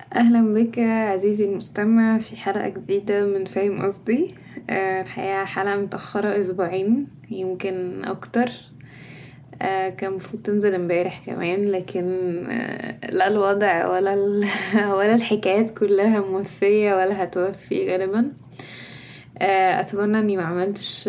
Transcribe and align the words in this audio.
أهلا 0.00 0.54
بك 0.54 0.78
عزيزي 0.78 1.44
المستمع 1.44 2.18
في 2.18 2.36
حلقة 2.36 2.68
جديدة 2.68 3.26
من 3.26 3.44
فاهم 3.44 3.82
قصدي. 3.82 4.34
آه، 4.70 5.02
الحقيقة 5.02 5.44
حلقة 5.44 5.76
متأخرة 5.76 6.40
أسبوعين 6.40 7.06
يمكن 7.30 8.04
أكتر. 8.04 8.50
آه، 9.62 9.88
كان 9.88 10.10
المفروض 10.10 10.42
تنزل 10.42 10.74
امبارح 10.74 11.22
كمان 11.26 11.64
لكن 11.64 12.04
آه، 12.50 13.10
لا 13.10 13.28
الوضع 13.28 13.88
ولا 13.88 14.14
ولا 14.96 15.14
الحكايات 15.14 15.78
كلها 15.78 16.20
موفية 16.20 16.94
ولا 16.94 17.24
هتوفي 17.24 17.90
غالبا. 17.92 18.32
أتمنى 19.40 20.18
إني 20.18 20.36
ما 20.36 20.42
عملتش 20.42 21.08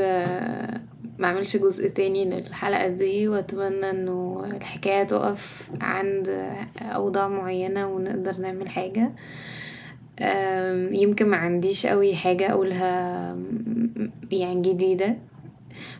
ما 1.19 1.27
اعملش 1.27 1.57
جزء 1.57 1.87
تاني 1.87 2.25
للحلقة 2.25 2.87
دي 2.87 3.27
وأتمنى 3.27 3.89
إنه 3.89 4.45
الحكاية 4.53 5.03
تقف 5.03 5.69
عند 5.81 6.45
أوضاع 6.81 7.27
معينة 7.27 7.87
ونقدر 7.87 8.37
نعمل 8.37 8.69
حاجة. 8.69 9.11
يمكن 10.91 11.27
ما 11.27 11.37
عنديش 11.37 11.85
قوي 11.85 12.15
حاجة 12.15 12.51
أقولها 12.51 13.37
يعني 14.31 14.61
جديدة. 14.61 15.17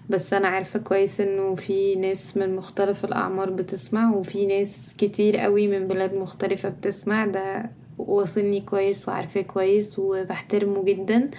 بس 0.09 0.33
أنا 0.33 0.47
عارفة 0.47 0.79
كويس 0.79 1.21
إنه 1.21 1.55
في 1.55 1.95
ناس 1.95 2.37
من 2.37 2.55
مختلف 2.55 3.05
الأعمار 3.05 3.49
بتسمع 3.49 4.15
وفي 4.15 4.45
ناس 4.45 4.95
كتير 4.97 5.37
قوي 5.37 5.67
من 5.67 5.87
بلاد 5.87 6.13
مختلفة 6.13 6.69
بتسمع. 6.69 7.25
ده 7.25 7.71
واصلني 7.97 8.61
كويس 8.61 9.07
وعارفاه 9.07 9.41
كويس 9.41 9.99
وبحترمه 9.99 10.83
جدا. 10.83 11.29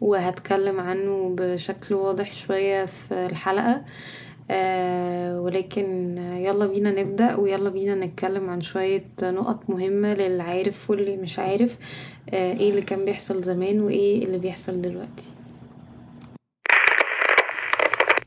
وهتكلم 0.00 0.80
عنه 0.80 1.34
بشكل 1.38 1.94
واضح 1.94 2.32
شوية 2.32 2.84
في 2.86 3.26
الحلقة. 3.26 3.84
آه 4.52 5.40
ولكن 5.40 6.18
يلا 6.18 6.66
بينا 6.66 6.90
نبدأ 7.02 7.34
ويلا 7.36 7.70
بينا 7.70 7.94
نتكلم 7.94 8.50
عن 8.50 8.60
شوية 8.60 9.04
نقط 9.22 9.70
مهمة 9.70 10.14
للي 10.14 10.42
عارف 10.42 10.90
واللي 10.90 11.16
مش 11.16 11.38
عارف 11.38 11.78
آه 12.30 12.52
إيه 12.52 12.70
اللي 12.70 12.82
كان 12.82 13.04
بيحصل 13.04 13.42
زمان 13.42 13.80
وإيه 13.80 14.24
اللي 14.24 14.38
بيحصل 14.38 14.82
دلوقتي. 14.82 15.32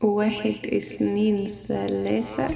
واحد 0.02 0.54
اثنين 0.72 1.46
ثلاثة. 1.46 2.48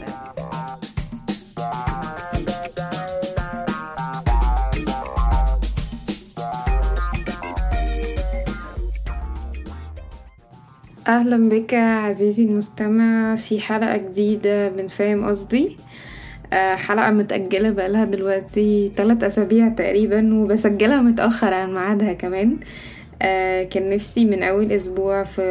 أهلا 11.08 11.48
بك 11.48 11.74
عزيزي 11.74 12.44
المستمع 12.44 13.36
في 13.36 13.60
حلقة 13.60 13.96
جديدة 13.96 14.70
من 14.70 14.88
فاهم 14.88 15.24
قصدي. 15.24 15.76
آه، 16.52 16.74
حلقة 16.74 17.10
متأجلة 17.10 17.70
بقالها 17.70 18.04
دلوقتي 18.04 18.92
تلات 18.96 19.22
أسابيع 19.22 19.68
تقريبا 19.68 20.34
وبسجلها 20.34 21.00
متأخر 21.02 21.54
عن 21.54 21.74
ميعادها 21.74 22.12
كمان. 22.12 22.56
آه، 23.22 23.62
كان 23.62 23.90
نفسي 23.90 24.24
من 24.24 24.42
أول 24.42 24.72
أسبوع 24.72 25.24
في, 25.24 25.42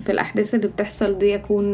في 0.00 0.12
الأحداث 0.12 0.54
اللي 0.54 0.66
بتحصل 0.68 1.18
دي 1.18 1.34
أكون 1.34 1.64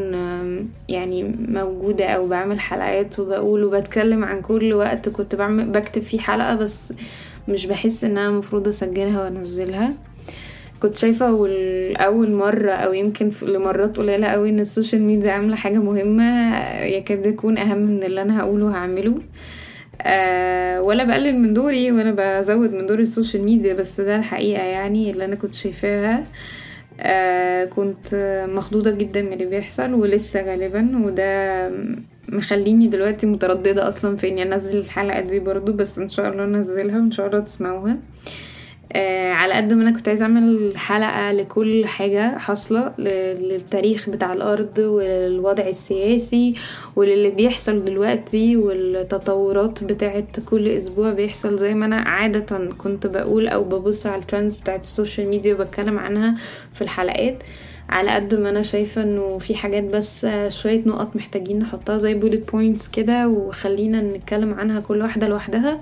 يعني 0.89 1.35
موجودة 1.48 2.07
أو 2.07 2.29
بعمل 2.29 2.61
حلقات 2.61 3.19
وبقول 3.20 3.65
وبتكلم 3.65 4.25
عن 4.25 4.41
كل 4.41 4.73
وقت 4.73 5.09
كنت 5.09 5.35
بعمل 5.35 5.65
بكتب 5.69 6.03
فيه 6.03 6.19
حلقة 6.19 6.55
بس 6.55 6.92
مش 7.48 7.67
بحس 7.67 8.05
إن 8.05 8.19
أنا 8.19 8.31
مفروض 8.31 8.69
أسجلها 8.69 9.23
وأنزلها. 9.25 9.95
كنت 10.85 10.97
شايفة 10.97 11.27
أول 11.97 12.31
مرة 12.33 12.71
أو 12.73 12.93
يمكن 12.93 13.31
لمرات 13.43 13.97
قليلة 13.97 14.27
أوي 14.27 14.49
إن 14.49 14.61
السوشيال 14.61 15.03
ميديا 15.03 15.33
عاملة 15.33 15.57
حاجة 15.57 15.79
مهمة 15.79 16.59
يكاد 16.83 17.27
يكون 17.27 17.59
أهم 17.59 17.79
من 17.79 18.03
اللي 18.03 18.23
أنا 18.23 18.41
هقوله 18.41 18.71
هعمله. 18.77 19.19
أه 20.03 20.83
ولا 20.83 21.05
بقلل 21.05 21.35
من 21.39 21.55
دوري 21.55 21.93
ولا 21.93 22.41
بزود 22.41 22.73
من 22.73 22.87
دور 22.87 22.99
السوشيال 22.99 23.43
ميديا 23.45 23.75
بس 23.75 24.01
ده 24.01 24.17
الحقيقة 24.17 24.63
يعني 24.63 25.11
اللي 25.11 25.25
أنا 25.25 25.35
كنت 25.35 25.55
شايفاها. 25.55 26.25
أه 27.01 27.65
كنت 27.65 28.07
مخضوضة 28.55 28.91
جدا 28.91 29.23
من 29.23 29.33
اللي 29.33 29.47
بيحصل 29.47 29.95
ولسه 29.95 30.42
غالبا 30.42 31.01
وده 31.05 31.70
مخليني 32.29 32.89
دلوقتي 32.89 33.27
مترددة 33.27 33.89
أصلا 33.89 34.17
في 34.17 34.29
إني 34.29 34.42
أنزل 34.42 34.79
الحلقة 34.79 35.20
دي 35.20 35.41
برضو 35.41 35.73
بس 35.73 35.98
إن 35.98 36.08
شاء 36.08 36.33
الله 36.33 36.45
أنزلها 36.45 36.97
وإن 36.98 37.11
شاء 37.11 37.27
الله 37.27 37.41
تسمعوها. 37.41 37.92
آه 37.92 38.54
على 39.34 39.55
قد 39.55 39.72
ما 39.72 39.83
أنا 39.83 39.96
كنت 39.96 40.08
عايزة 40.08 40.22
أعمل 40.24 40.72
حلقة 40.77 41.33
لكل 41.33 41.86
حاجة 41.86 42.39
حاصلة 42.39 42.92
للتاريخ 42.98 44.11
بتاع 44.11 44.33
الأرض 44.33 44.78
والوضع 44.78 45.67
السياسي 45.68 46.55
وللي 46.96 47.30
بيحصل 47.30 47.84
دلوقتي 47.84 48.56
والتطورات 48.56 49.84
بتاعت 49.84 50.40
كل 50.46 50.68
أسبوع 50.68 51.12
بيحصل. 51.12 51.58
زي 51.58 51.74
ما 51.74 51.86
أنا 51.86 51.96
عادة 51.96 52.58
كنت 52.78 53.06
بقول 53.06 53.48
أو 53.48 53.64
ببص 53.64 54.06
على 54.06 54.22
ال 54.23 54.27
trends 54.27 54.55
بتاعت 54.56 54.80
السوشيال 54.80 55.28
ميديا 55.28 55.55
وبتكلم 55.55 55.98
عنها 55.98 56.34
في 56.72 56.83
الحلقات 56.83 57.42
على 57.89 58.11
قد 58.11 58.34
ما 58.34 58.51
أنا 58.51 58.62
شايفة 58.62 59.02
إنه 59.02 59.39
في 59.39 59.55
حاجات 59.55 59.84
بس 59.84 60.27
شوية 60.48 60.83
نقط 60.86 61.16
محتاجين 61.16 61.58
نحطها 61.58 61.98
زي 61.98 62.14
bullet 62.14 62.51
points 62.51 62.89
كده 62.89 63.28
وخلينا 63.28 64.01
نتكلم 64.01 64.55
عنها 64.55 64.80
كل 64.80 65.02
واحدة 65.02 65.28
لوحدها. 65.28 65.80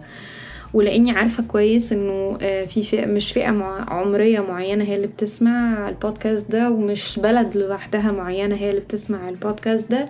ولاني 0.75 1.11
عارفة 1.11 1.43
كويس 1.49 1.93
انه 1.93 2.39
آه، 2.43 2.65
في 2.65 2.83
فئة 2.83 3.07
مش 3.07 3.33
فئة 3.33 3.49
عمرية 3.89 4.41
معينة 4.41 4.85
هي 4.85 4.97
اللي 4.97 5.07
بتسمع 5.07 5.89
البودكاست 5.89 6.51
ده 6.51 6.71
ومش 6.71 7.19
بلد 7.23 7.57
لوحدها 7.57 8.13
معينة 8.13 8.55
هي 8.55 8.71
اللي 8.71 8.81
بتسمع 8.81 9.29
البودكاست 9.29 9.91
ده 9.91 10.09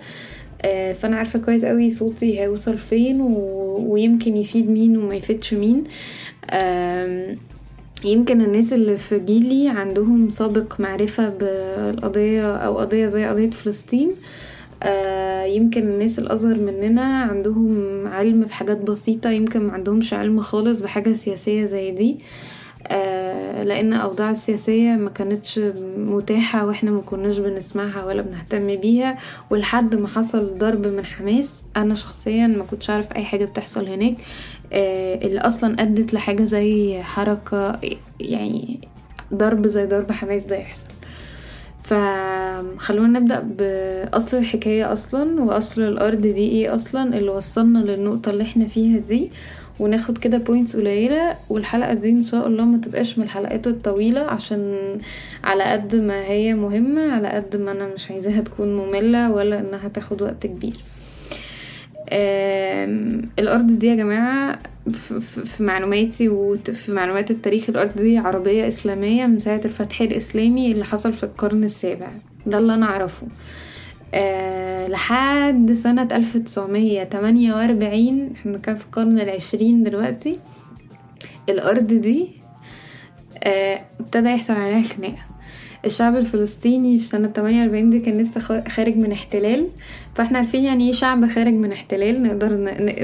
آه، 0.61 0.93
فأنا 0.93 1.15
عارفة 1.17 1.39
كويس 1.39 1.65
قوي 1.65 1.89
صوتي 1.89 2.39
هيوصل 2.39 2.77
فين. 2.77 3.21
ويمكن 3.21 4.37
يفيد 4.37 4.69
مين 4.69 4.97
وما 4.97 5.15
يفيدش 5.15 5.53
مين 5.53 5.83
يمكن 8.05 8.41
الناس 8.41 8.73
اللي 8.73 8.97
في 8.97 9.19
جيلي 9.19 9.69
عندهم 9.69 10.29
سابق 10.29 10.79
معرفة 10.81 11.29
بالقضية 11.29 12.55
أو 12.55 12.77
قضية 12.77 13.05
زي 13.07 13.25
قضية 13.25 13.49
فلسطين 13.49 14.09
آه، 14.09 14.13
يمكن 15.45 15.81
الناس 15.87 16.19
الأصغر 16.19 16.55
مننا 16.57 17.21
عندهم 17.23 18.07
علم 18.07 18.41
بحاجات 18.41 18.77
بسيطة 18.77 19.29
يمكن 19.29 19.63
ما 19.67 19.73
عندهمش 19.73 20.13
علم 20.13 20.41
خالص 20.41 20.79
بحاجة 20.79 21.13
سياسية 21.13 21.65
زي 21.65 21.91
دي. 21.91 22.19
آه، 22.87 23.63
لأن 23.63 23.93
اوضاع 23.93 24.31
السياسية 24.31 24.91
ما 24.95 25.09
كانتش 25.09 25.59
متاحة 25.97 26.65
وإحنا 26.65 26.91
ما 26.91 27.01
كناش 27.01 27.37
بنسمعها 27.37 28.05
ولا 28.05 28.21
بنهتم 28.21 28.75
بيها. 28.75 29.17
ولحد 29.49 29.95
ما 29.95 30.07
حصل 30.07 30.57
ضرب 30.57 30.87
من 30.87 31.05
حماس 31.05 31.65
أنا 31.77 31.95
شخصيا 31.95 32.47
ما 32.47 32.63
كنتش 32.63 32.89
عارف 32.89 33.11
أي 33.11 33.23
حاجة 33.23 33.45
بتحصل 33.45 33.87
هناك. 33.87 34.15
آه، 34.73 35.15
اللي 35.27 35.39
أصلا 35.39 35.81
أدت 35.81 36.13
لحاجة 36.13 36.43
زي 36.45 37.01
حركة 37.03 37.79
يعني 38.19 38.79
ضرب 39.33 39.67
زي 39.67 39.85
ضرب 39.85 40.11
حماس 40.11 40.45
ده 40.45 40.55
يحصل. 40.55 40.87
فخلونا 41.83 43.19
نبدأ 43.19 43.39
بأصل 43.39 44.37
الحكاية 44.37 44.93
أصلا 44.93 45.41
وأصل 45.41 45.81
الأرض 45.81 46.21
دي 46.21 46.37
إيه 46.49 46.75
أصلا؟ 46.75 47.17
اللي 47.17 47.29
وصلنا 47.29 47.79
للنقطة 47.79 48.29
اللي 48.29 48.43
إحنا 48.43 48.67
فيها 48.67 48.99
دي 48.99 49.29
وناخد 49.79 50.17
كده 50.17 50.37
بوينتس 50.37 50.75
قليلة 50.75 51.37
والحلقة 51.49 51.93
دي 51.93 52.09
إن 52.09 52.23
شاء 52.23 52.47
الله 52.47 52.65
ما 52.65 52.77
تبقاش 52.77 53.17
من 53.17 53.23
الحلقات 53.23 53.67
الطويلة 53.67 54.21
عشان 54.21 54.75
على 55.43 55.63
قد 55.63 55.95
ما 55.95 56.23
هي 56.25 56.53
مهمة 56.53 57.11
على 57.11 57.27
قد 57.27 57.57
ما 57.57 57.71
أنا 57.71 57.87
مش 57.95 58.11
عايزاها 58.11 58.41
تكون 58.41 58.75
مملة 58.77 59.31
ولا 59.31 59.59
إنها 59.59 59.87
تاخد 59.87 60.21
وقت 60.21 60.47
كبير. 60.47 60.73
الأرض 63.39 63.67
دي 63.67 63.87
يا 63.87 63.95
جماعة 63.95 64.59
في 65.43 65.63
معلوماتي 65.63 66.29
وفي 66.29 66.91
معلومات 66.91 67.31
التاريخ 67.31 67.69
الأرض 67.69 68.01
دي 68.01 68.17
عربية 68.17 68.67
إسلامية 68.67 69.25
من 69.25 69.39
ساعة 69.39 69.61
الفتح 69.65 70.01
الإسلامي 70.01 70.71
اللي 70.71 70.85
حصل 70.85 71.13
في 71.13 71.23
القرن 71.23 71.63
السابع. 71.63 72.07
ده 72.45 72.57
اللي 72.57 72.73
أنا 72.73 72.85
أعرفه. 72.85 73.27
أه 74.13 74.87
لحد 74.87 75.73
سنة 75.73 76.07
ألف 76.11 76.37
تسعمية 76.37 77.03
تمانية 77.03 77.53
وأربعين 77.53 78.31
إحنا 78.35 78.57
كان 78.57 78.75
في 78.75 78.85
القرن 78.85 79.19
العشرين 79.19 79.83
دلوقتي 79.83 80.39
الأرض 81.49 81.87
دي 81.87 82.27
أه 83.43 83.79
ابتدى 83.99 84.29
يحصل 84.29 84.53
عليها 84.53 84.81
خناقة. 84.81 85.32
الشعب 85.85 86.15
الفلسطيني 86.15 86.99
في 86.99 87.05
سنة 87.05 87.27
48 87.27 87.89
دي 87.89 87.99
كان 87.99 88.17
لسه 88.17 88.63
خارج 88.69 88.97
من 88.97 89.11
احتلال. 89.11 89.67
فاحنا 90.15 90.37
عارفين 90.37 90.63
يعني 90.63 90.85
إيه 90.85 90.91
شعب 90.91 91.29
خارج 91.29 91.53
من 91.53 91.71
احتلال. 91.71 92.23
نقدر 92.23 92.57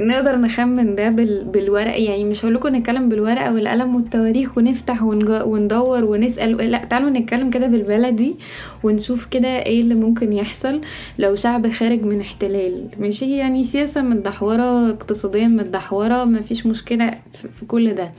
نقدر 0.08 0.36
نخمن 0.36 0.96
ده 0.96 1.10
بالورق. 1.52 2.00
يعني 2.02 2.26
مش 2.26 2.46
هقول 2.46 2.56
لكم 2.56 2.76
نتكلم 2.76 3.10
بالورقة 3.10 3.54
والقلم 3.54 3.96
والتواريخ 3.96 4.58
ونفتح 4.58 5.04
وندور 5.04 6.04
ونسأل. 6.06 6.72
لا 6.72 6.78
تعالوا 6.86 7.10
نتكلم 7.10 7.50
كده 7.50 7.68
بالبلدي 7.68 8.36
ونشوف 8.84 9.26
كده 9.26 9.48
إيه 9.66 9.82
اللي 9.82 9.96
ممكن 9.96 10.34
يحصل 10.34 10.82
لو 11.20 11.36
شعب 11.36 11.72
خارج 11.72 12.04
من 12.04 12.22
احتلال. 12.22 12.84
ماشي؟ 13.00 13.38
يعني 13.38 13.64
سياسة 13.64 14.02
متدحورة 14.02 14.90
اقتصاديا 14.90 15.48
متدحورة 15.48 16.24
مفيش 16.26 16.66
مشكلة 16.66 17.14
في 17.60 17.66
كل 17.68 17.94
ده. 17.94 18.12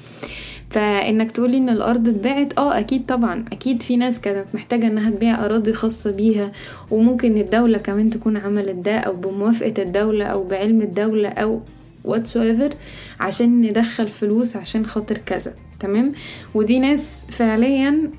فإنك 0.70 1.30
تقولي 1.32 1.56
إن 1.56 1.68
الأرض 1.68 2.08
اتباعت 2.08 2.58
آه 2.58 2.78
أكيد 2.78 3.06
طبعا. 3.06 3.44
أكيد 3.52 3.82
في 3.82 3.96
ناس 3.96 4.20
كانت 4.20 4.54
محتاجة 4.54 4.86
إنها 4.86 5.10
تبيع 5.10 5.44
أراضي 5.44 5.72
خاصة 5.72 6.10
بيها 6.10 6.52
وممكن 6.90 7.36
الدولة 7.38 7.78
كمان 7.78 8.10
تكون 8.10 8.36
عملت 8.36 8.76
ده 8.76 8.98
أو 8.98 9.12
بموافقة 9.16 9.82
الدولة 9.82 10.24
أو 10.24 10.44
بعلم 10.44 10.82
الدولة 10.82 11.28
أو 11.28 11.60
whatsoever 12.08 12.74
عشان 13.20 13.60
ندخل 13.62 14.08
فلوس 14.08 14.56
عشان 14.56 14.86
خاطر 14.86 15.18
كذا 15.18 15.54
تمام؟ 15.80 16.12
ودي 16.54 16.78
ناس 16.78 17.20
فعليا 17.28 18.10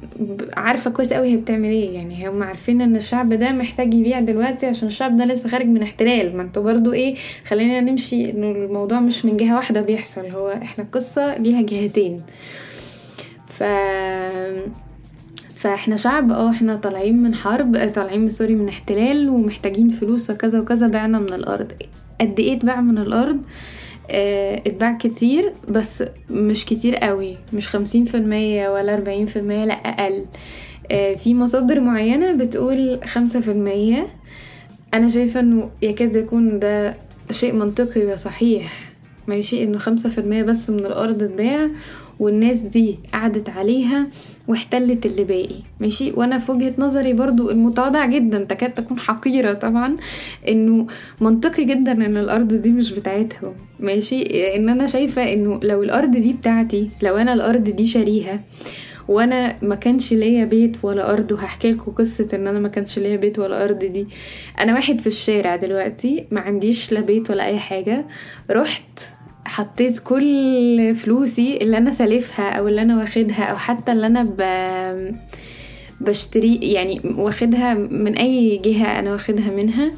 عارفة 0.58 0.90
كويس 0.92 1.14
قوي 1.14 1.28
هي 1.32 1.38
بتعمل 1.38 1.70
إيه 1.70 1.96
يعني 1.96 2.30
هم 2.30 2.44
عارفين 2.44 2.82
إن 2.82 2.96
الشعب 2.96 3.34
ده 3.34 3.52
محتاج 3.52 3.94
يبيع 3.94 4.20
دلوقتي 4.20 4.66
عشان 4.66 4.88
الشعب 4.88 5.18
ده 5.18 5.26
لسه 5.26 5.50
خارج 5.50 5.66
من 5.66 5.82
احتلال. 5.82 6.38
ما 6.38 6.44
أنتوا 6.44 6.64
برضو 6.64 6.94
إيه 6.94 7.16
خلينا 7.48 7.80
نمشي 7.82 8.30
إنه 8.30 8.52
الموضوع 8.52 9.00
مش 9.00 9.26
من 9.26 9.38
جهة 9.38 9.56
واحدة 9.56 9.82
بيحصل 9.82 10.26
هو 10.26 10.50
إحنا 10.52 10.84
القصة 10.84 11.38
ليها 11.38 11.62
جهتين. 11.62 12.22
ف 13.48 13.64
فإحنا 15.58 15.98
شعب 15.98 16.32
آه 16.32 16.50
إحنا 16.50 16.76
طالعين 16.76 17.24
من 17.24 17.36
حرب 17.36 17.92
طالعين 17.96 18.30
سوري 18.30 18.56
من 18.56 18.68
احتلال 18.68 19.30
ومحتاجين 19.30 19.90
فلوس 19.90 20.30
وكذا 20.30 20.60
وكذا 20.60 20.88
بعنا 20.88 21.20
من 21.20 21.34
الأرض. 21.34 21.72
قد 22.22 22.40
إيه 22.40 22.58
اتباع 22.58 22.82
من 22.82 22.98
الأرض؟ 22.98 23.38
آه 24.10 24.56
اتباع 24.68 24.98
كتير 24.98 25.54
بس 25.70 26.04
مش 26.30 26.66
كتير 26.66 26.96
قوي. 26.96 27.38
مش 27.54 27.68
خمسين 27.68 28.06
في 28.06 28.18
المية 28.18 28.70
ولا 28.70 28.94
أربعين 28.94 29.26
في 29.26 29.40
المية 29.40 29.66
لا 29.66 29.74
أقل. 29.74 30.26
آه 30.92 31.16
في 31.16 31.34
مصادر 31.36 31.80
معينة 31.80 32.34
بتقول 32.38 33.00
خمسة 33.06 33.40
في 33.40 33.52
المية. 33.52 34.08
أنا 34.94 35.10
شايفة 35.10 35.40
إنه 35.40 35.70
يكاد 35.82 36.16
يكون 36.16 36.60
ده 36.60 36.96
شيء 37.32 37.54
منطقي 37.54 38.06
وصحيح. 38.14 38.92
ماشي 39.28 39.64
إنه 39.64 39.78
خمسة 39.78 40.10
في 40.10 40.18
المية 40.18 40.44
بس 40.44 40.70
من 40.70 40.80
الأرض 40.86 41.24
اتباع 41.24 41.70
والناس 42.22 42.58
دي 42.60 43.00
قعدت 43.14 43.50
عليها 43.50 44.08
واحتلت 44.48 45.06
اللي 45.06 45.24
باقي 45.24 45.56
ماشي؟ 45.80 46.12
وأنا 46.12 46.38
في 46.38 46.52
وجهة 46.52 46.74
نظري 46.78 47.14
برضو 47.14 47.50
المتواضع 47.52 48.06
جدا 48.06 48.44
تكاد 48.44 48.74
تكون 48.74 49.00
حقيرة 49.00 49.54
طبعا 49.54 49.98
إنه 50.48 50.88
منطقي 51.22 51.66
جدا 51.66 51.92
إن 51.92 52.18
الأرض 52.18 52.54
دي 52.54 52.70
مش 52.70 52.92
بتاعتهم 52.92 53.54
ماشي؟ 53.80 54.22
إن 54.56 54.70
أنا 54.70 54.88
شايفة 54.88 55.34
إنه 55.34 55.60
لو 55.64 55.84
الأرض 55.84 56.12
دي 56.12 56.34
بتاعتي 56.34 56.90
لو 57.04 57.18
أنا 57.18 57.34
الأرض 57.34 57.64
دي 57.64 57.88
شاريها 57.88 58.40
وأنا 59.08 59.58
ما 59.62 59.76
كانش 59.76 60.14
ليا 60.14 60.46
بيت 60.46 60.78
ولا 60.84 61.14
أرض 61.14 61.32
وهحكي 61.32 61.72
لكم 61.72 61.92
قصة 61.92 62.28
إن 62.34 62.48
أنا 62.48 62.60
ما 62.60 62.68
كانش 62.68 63.00
ليا 63.00 63.16
بيت 63.16 63.40
ولا 63.40 63.64
أرض 63.64 63.80
دي. 63.80 64.08
أنا 64.60 64.74
واحد 64.74 65.02
في 65.02 65.08
الشارع 65.08 65.56
دلوقتي 65.56 66.26
ما 66.32 66.42
عنديش 66.42 66.92
لا 66.92 67.02
بيت 67.02 67.32
ولا 67.32 67.46
أي 67.46 67.60
حاجة 67.60 68.06
رحت 68.52 69.00
حطيت 69.46 70.00
كل 70.00 70.96
فلوسي 70.96 71.58
اللي 71.58 71.78
أنا 71.78 71.92
سالفها 71.92 72.50
أو 72.50 72.68
اللي 72.68 72.82
أنا 72.82 72.98
واخدها 72.98 73.44
أو 73.44 73.58
حتى 73.58 73.92
اللي 73.92 74.08
أنا 74.08 74.24
ب... 74.24 74.42
بشتري 76.02 76.56
يعني 76.56 77.02
واخدها 77.18 77.74
من 77.74 78.16
أي 78.18 78.58
جهة 78.66 79.00
أنا 79.00 79.12
واخدها 79.12 79.56
منها 79.56 79.92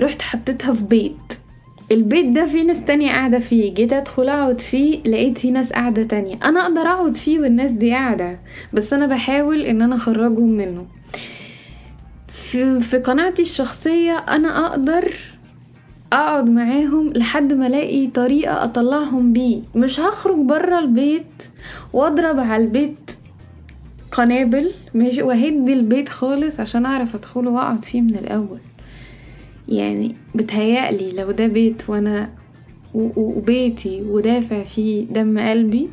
رحت 0.00 0.22
حطيتها 0.22 0.74
في 0.74 0.84
بيت. 0.84 1.14
البيت 1.92 2.26
ده 2.26 2.46
في 2.46 2.62
ناس 2.62 2.84
تانية 2.84 3.10
قاعدة 3.10 3.38
فيه 3.38 3.74
جيت 3.74 3.92
أدخل 3.92 4.28
أقعد 4.28 4.60
فيه 4.60 5.02
لقيت 5.02 5.38
في 5.38 5.50
ناس 5.50 5.72
قاعدة 5.72 6.02
تانية. 6.02 6.38
أنا 6.44 6.60
أقدر 6.62 6.80
أقعد 6.80 7.14
فيه 7.16 7.38
والناس 7.40 7.70
دي 7.70 7.90
قاعدة 7.92 8.38
بس 8.72 8.92
أنا 8.92 9.06
بحاول 9.06 9.62
إن 9.62 9.82
أنا 9.82 9.94
أخرجهم 9.96 10.48
منه. 10.48 10.86
في, 12.28 12.80
في 12.80 12.98
قناعتي 12.98 13.42
الشخصية 13.42 14.16
أنا 14.18 14.66
أقدر 14.66 15.14
أقعد 16.12 16.50
معاهم 16.50 17.12
لحد 17.12 17.52
ما 17.52 17.66
ألاقي 17.66 18.06
طريقة 18.06 18.64
أطلعهم 18.64 19.32
بيه. 19.32 19.60
مش 19.74 20.00
هخرج 20.00 20.36
برا 20.38 20.78
البيت 20.78 21.42
وأضرب 21.92 22.38
على 22.38 22.64
البيت 22.64 23.10
قنابل 24.12 24.70
ماشي 24.94 25.22
وهد 25.22 25.68
البيت 25.68 26.08
خالص 26.08 26.60
عشان 26.60 26.86
أعرف 26.86 27.14
أدخله 27.14 27.50
وأقعد 27.50 27.82
فيه 27.84 28.00
من 28.00 28.14
الأول. 28.14 28.58
يعني 29.68 30.14
بتهيألي 30.34 31.12
لو 31.12 31.30
ده 31.30 31.46
بيت 31.46 31.90
وأنا 31.90 32.28
وبيتي 32.94 34.02
ودافع 34.02 34.64
فيه 34.64 35.06
دم 35.06 35.38
قلبي 35.38 35.88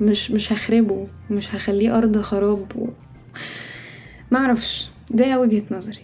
مش 0.00 0.30
مش 0.30 0.52
هخربه 0.52 1.06
مش 1.30 1.54
هخليه 1.54 1.98
أرض 1.98 2.20
خراب 2.20 2.66
و... 2.76 2.86
معرفش 4.30 4.88
ده 5.10 5.40
وجهة 5.40 5.62
نظري. 5.70 6.00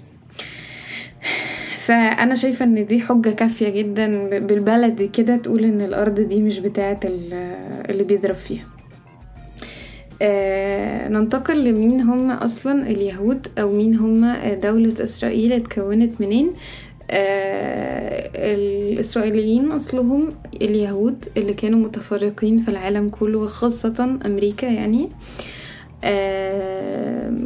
فأنا 1.87 2.35
شايفة 2.35 2.65
إن 2.65 2.87
دي 2.87 3.01
حجة 3.01 3.31
كافية 3.31 3.69
جدا 3.69 4.29
بالبلدي 4.39 5.09
كده 5.09 5.37
تقول 5.37 5.65
إن 5.65 5.81
الأرض 5.81 6.21
دي 6.21 6.41
مش 6.41 6.59
بتاعة 6.59 7.01
اللي 7.05 8.05
بيضرب 8.05 8.35
فيها. 8.35 8.65
آه 10.23 11.09
ننتقل 11.09 11.65
لمين 11.65 12.01
هم 12.01 12.31
أصلا؟ 12.31 12.87
اليهود 12.87 13.47
أو 13.59 13.73
مين 13.73 13.97
هم؟ 13.97 14.35
دولة 14.63 14.95
إسرائيل 15.05 15.53
اتكونت 15.53 16.21
منين؟ 16.21 16.53
آه 17.11 18.31
الإسرائيليين 18.55 19.73
أصلهم 19.73 20.29
اليهود 20.63 21.25
اللي 21.37 21.55
كانوا 21.55 21.79
متفرقين 21.79 22.59
في 22.59 22.69
العالم 22.69 23.09
كله 23.09 23.39
وخاصة 23.39 24.19
أمريكا 24.27 24.67
يعني. 24.67 25.09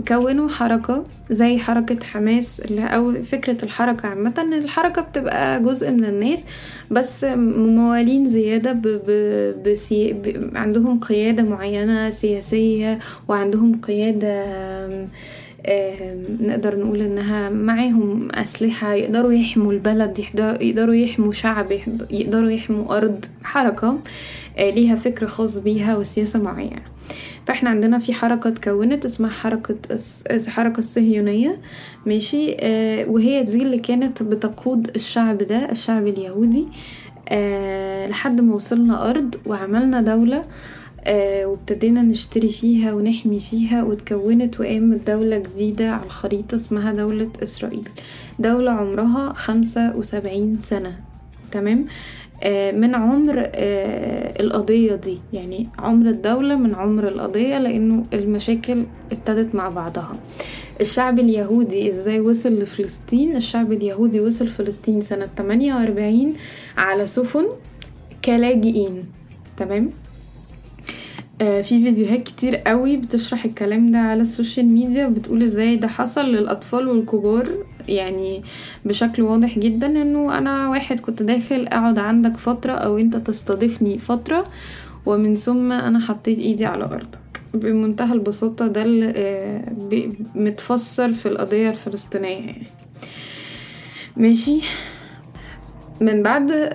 كونوا 0.08 0.48
حركة 0.48 1.04
زي 1.30 1.58
حركة 1.58 2.04
حماس 2.06 2.60
أو 2.78 3.24
فكرة 3.24 3.64
الحركة 3.64 4.08
عامة. 4.08 4.34
إن 4.38 4.52
الحركة 4.52 5.02
بتبقى 5.02 5.62
جزء 5.62 5.90
من 5.90 6.04
الناس 6.04 6.46
بس 6.90 7.24
مموالين 7.34 8.28
زيادة 8.28 8.72
ب 8.72 8.82
ب 8.82 9.10
بسي 9.68 10.12
ب 10.12 10.50
عندهم 10.56 11.00
قيادة 11.00 11.42
معينة 11.42 12.10
سياسية 12.10 12.98
وعندهم 13.28 13.80
قيادة 13.80 14.44
نقدر 16.40 16.78
نقول 16.78 17.02
إنها 17.02 17.50
معاهم 17.50 18.28
أسلحة 18.32 18.92
يقدروا 18.94 19.32
يحموا 19.32 19.72
البلد 19.72 20.18
يقدروا 20.60 20.94
يحموا 20.94 21.32
شعب 21.32 21.66
يقدروا 22.10 22.50
يحموا 22.50 22.96
أرض 22.96 23.24
حركة 23.44 23.98
ليها 24.58 24.96
فكر 24.96 25.26
خاص 25.26 25.56
بيها 25.58 25.96
وسياسة 25.96 26.42
معينة 26.42 26.80
فإحنا 27.46 27.70
عندنا 27.70 27.98
في 27.98 28.12
حركة 28.12 28.48
اتكونت 28.48 29.04
اسمها 29.04 29.30
حركة 29.30 29.76
الحركة 30.30 30.78
الصهيونية 30.78 31.58
ماشي؟ 32.06 32.56
آه 32.60 33.10
وهي 33.10 33.42
دي 33.42 33.62
اللي 33.62 33.78
كانت 33.78 34.22
بتقود 34.22 34.90
الشعب 34.96 35.38
ده 35.38 35.70
الشعب 35.70 36.06
اليهودي 36.06 36.66
آه 37.28 38.06
لحد 38.06 38.40
ما 38.40 38.54
وصلنا 38.54 39.10
أرض 39.10 39.34
وعملنا 39.46 40.00
دولة 40.00 40.36
آه 40.38 40.44
وابتدينا 41.44 42.02
نشتري 42.02 42.48
فيها 42.48 42.92
ونحمي 42.92 43.40
فيها 43.40 43.82
وتكونت 43.82 44.60
وقامت 44.60 45.06
دولة 45.06 45.38
جديدة 45.38 45.90
على 45.90 46.06
الخريطة 46.06 46.54
اسمها 46.54 46.92
دولة 46.92 47.30
إسرائيل. 47.42 47.88
دولة 48.38 48.70
عمرها 48.70 49.32
خمسة 49.32 49.96
وسبعين 49.96 50.58
سنة. 50.60 50.98
تمام؟ 51.52 51.86
من 52.74 52.94
عمر 52.94 53.50
القضية 54.40 54.94
دي. 54.94 55.18
يعني 55.32 55.68
عمر 55.78 56.08
الدولة 56.08 56.56
من 56.56 56.74
عمر 56.74 57.08
القضية 57.08 57.58
لأنه 57.58 58.04
المشاكل 58.12 58.84
ابتدت 59.12 59.54
مع 59.54 59.68
بعضها. 59.68 60.16
الشعب 60.80 61.18
اليهودي 61.18 61.88
إزاي 61.88 62.20
وصل 62.20 62.58
لفلسطين؟ 62.58 63.36
الشعب 63.36 63.72
اليهودي 63.72 64.20
وصل 64.20 64.48
فلسطين 64.48 65.02
سنة 65.02 65.28
48 65.36 66.34
على 66.76 67.06
سفن 67.06 67.46
كلاجئين. 68.24 69.04
تمام؟ 69.56 69.84
آه 69.84 70.07
في 71.38 71.62
فيديوهات 71.62 72.22
كتير 72.22 72.56
قوي 72.56 72.96
بتشرح 72.96 73.44
الكلام 73.44 73.92
ده 73.92 73.98
على 73.98 74.22
السوشيال 74.22 74.66
ميديا 74.66 75.06
وبتقول 75.06 75.42
إزاي 75.42 75.76
ده 75.76 75.88
حصل 75.88 76.20
للأطفال 76.26 76.88
والكبار. 76.88 77.48
يعني 77.88 78.42
بشكل 78.84 79.22
واضح 79.22 79.58
جدا 79.58 79.86
إنه 79.86 80.38
أنا 80.38 80.68
واحد 80.68 81.00
كنت 81.00 81.22
داخل 81.22 81.66
أقعد 81.66 81.98
عندك 81.98 82.36
فترة 82.36 82.72
أو 82.72 82.98
أنت 82.98 83.16
تستضيفني 83.16 83.98
فترة 83.98 84.44
ومن 85.06 85.36
ثم 85.36 85.72
أنا 85.72 85.98
حطيت 86.00 86.38
إيدي 86.38 86.66
على 86.66 86.84
أرضك. 86.84 87.18
بمنتهى 87.54 88.12
البساطة 88.12 88.66
ده 88.66 88.82
اللي 88.82 90.12
متفسر 90.34 91.12
في 91.12 91.28
القضية 91.28 91.70
الفلسطينية 91.70 92.28
يعني. 92.28 92.66
ماشي؟ 94.16 94.60
من 96.00 96.22
بعد 96.22 96.72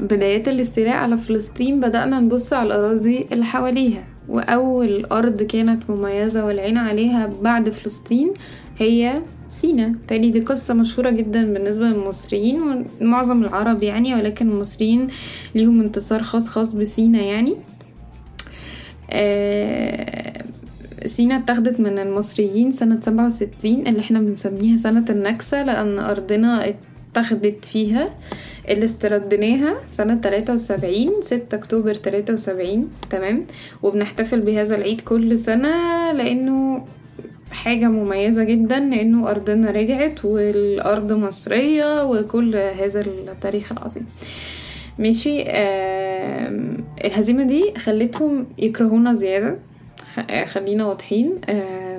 بدايات 0.00 0.48
الاستيلاء 0.48 0.96
على 0.96 1.16
فلسطين 1.18 1.80
بدأنا 1.80 2.20
نبص 2.20 2.52
على 2.52 2.66
الأراضي 2.66 3.26
اللي 3.32 3.44
حواليها. 3.44 4.04
وأول 4.28 5.04
أرض 5.04 5.42
كانت 5.42 5.90
مميزة 5.90 6.44
والعين 6.44 6.76
عليها 6.78 7.30
بعد 7.42 7.68
فلسطين 7.70 8.32
هي 8.78 9.22
سينا. 9.48 9.94
تالي 10.08 10.30
دي 10.30 10.40
قصة 10.40 10.74
مشهورة 10.74 11.10
جدا 11.10 11.52
بالنسبة 11.52 11.84
للمصريين 11.84 12.84
ومعظم 13.00 13.44
العرب 13.44 13.82
يعني 13.82 14.14
ولكن 14.14 14.50
المصريين 14.50 15.06
ليهم 15.54 15.80
انتصار 15.80 16.22
خاص 16.22 16.48
خاص 16.48 16.72
بسينا 16.72 17.20
يعني. 17.20 17.56
سينا 21.04 21.36
اتاخدت 21.36 21.80
من 21.80 21.98
المصريين 21.98 22.72
سنة 22.72 23.00
سبعة 23.00 23.26
وستين 23.26 23.86
اللي 23.86 24.00
إحنا 24.00 24.20
بنسميها 24.20 24.76
سنة 24.76 25.04
النكسة 25.10 25.62
لأن 25.62 25.98
أرضنا 25.98 26.74
اتخذت 27.12 27.64
فيها 27.64 28.10
اللي 28.68 28.84
استرديناها 28.84 29.76
سنة 29.88 30.14
تلاتة 30.14 30.54
وسبعين 30.54 31.12
ستة 31.20 31.54
أكتوبر 31.54 31.94
تلاتة 31.94 32.34
وسبعين 32.34 32.88
تمام؟ 33.10 33.46
وبنحتفل 33.82 34.40
بهذا 34.40 34.76
العيد 34.76 35.00
كل 35.00 35.38
سنة 35.38 35.70
لأنه 36.12 36.84
حاجة 37.50 37.84
مميزة 37.86 38.44
جدا 38.44 38.78
لأنه 38.78 39.30
أرضنا 39.30 39.70
رجعت 39.70 40.24
والأرض 40.24 41.12
مصرية 41.12 42.04
وكل 42.04 42.56
هذا 42.56 43.00
التاريخ 43.00 43.72
العظيم. 43.72 44.06
ماشي 44.98 45.44
الهزيمة 47.04 47.42
دي 47.44 47.74
خلتهم 47.78 48.46
يكرهونا 48.58 49.14
زيادة 49.14 49.58
خلينا 50.46 50.84
واضحين 50.86 51.32
آم، 51.48 51.89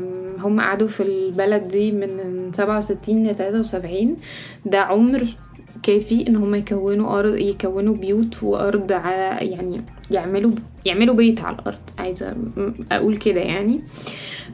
هم 0.42 0.60
قعدوا 0.62 0.88
في 0.88 1.04
البلد 1.04 1.68
دي 1.68 1.92
من 1.92 2.50
سبعة 2.54 2.78
وستين 2.78 3.28
لتلاتة 3.28 3.60
وسبعين. 3.60 4.18
ده 4.66 4.80
عمر 4.80 5.28
كافي 5.84 6.28
إن 6.28 6.36
هم 6.36 6.56
يكونوا 6.56 7.20
ارض 7.20 7.36
يكونوا 7.36 7.96
بيوت 7.96 8.44
وأرض 8.44 8.92
على 8.92 9.50
يعني 9.50 9.82
يعملوا 10.12 10.52
يعملوا 10.86 11.16
بيت 11.16 11.42
على 11.42 11.56
الأرض. 11.60 11.78
عايزة 12.00 12.36
أقول 12.92 13.18
كده 13.18 13.42
يعني. 13.42 13.82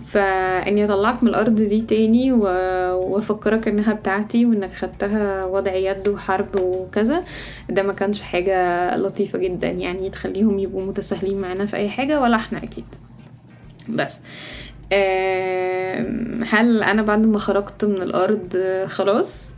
فإني 0.05 0.85
اطلعك 0.85 1.23
من 1.23 1.29
الأرض 1.29 1.55
دي 1.55 1.81
تاني 1.81 2.31
وأفكرك 2.31 3.67
إنها 3.67 3.93
بتاعتي 3.93 4.45
وإنك 4.45 4.73
خدتها 4.73 5.45
وضع 5.45 5.75
يد 5.75 6.07
وحرب 6.07 6.59
وكذا. 6.59 7.23
ده 7.69 7.83
ما 7.83 7.93
كانش 7.93 8.21
حاجة 8.21 8.97
لطيفة 8.97 9.39
جدا 9.39 9.67
يعني 9.69 10.09
تخليهم 10.09 10.59
يبقوا 10.59 10.85
متساهلين 10.85 11.41
معانا 11.41 11.65
في 11.65 11.75
أي 11.75 11.89
حاجة 11.89 12.21
ولا 12.21 12.35
إحنا 12.35 12.63
أكيد. 12.63 12.85
بس 13.89 14.21
هل 16.49 16.83
أنا 16.83 17.01
بعد 17.01 17.25
ما 17.25 17.39
خرجت 17.39 17.85
من 17.85 18.01
الأرض 18.01 18.53
آه، 18.55 18.85
خلاص؟ 18.85 19.53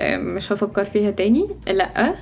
مش 0.00 0.52
هفكر 0.52 0.84
فيها 0.84 1.10
تاني؟ 1.10 1.48
لأ. 1.66 2.14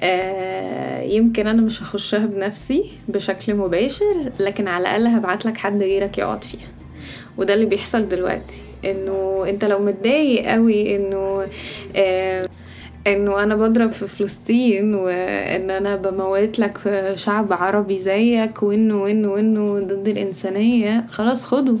آه، 0.00 1.00
يمكن 1.02 1.46
أنا 1.46 1.62
مش 1.62 1.82
هخشها 1.82 2.26
بنفسي 2.26 2.90
بشكل 3.08 3.54
مباشر 3.54 4.32
لكن 4.40 4.68
على 4.68 4.82
الأقل 4.82 5.06
هبعت 5.06 5.46
لك 5.46 5.56
حد 5.56 5.82
غيرك 5.82 6.18
يقعد 6.18 6.44
فيها. 6.44 6.68
وده 7.38 7.54
اللي 7.54 7.66
بيحصل 7.66 8.08
دلوقتي 8.08 8.62
إنه 8.84 9.44
أنت 9.48 9.64
لو 9.64 9.78
متضايق 9.78 10.46
قوي 10.50 10.96
إنه 10.96 11.46
إنه 13.06 13.42
أنا 13.42 13.54
بضرب 13.56 13.92
في 13.92 14.06
فلسطين 14.06 14.94
وإن 14.94 15.70
أنا 15.70 15.96
بموت 15.96 16.58
لك 16.58 16.78
شعب 17.14 17.52
عربي 17.52 17.98
زيك 17.98 18.62
وإنه 18.62 19.02
وإنه 19.02 19.32
وإنه 19.32 19.80
ضد 19.80 20.08
الإنسانية. 20.08 21.04
خلاص 21.08 21.44
خده. 21.44 21.76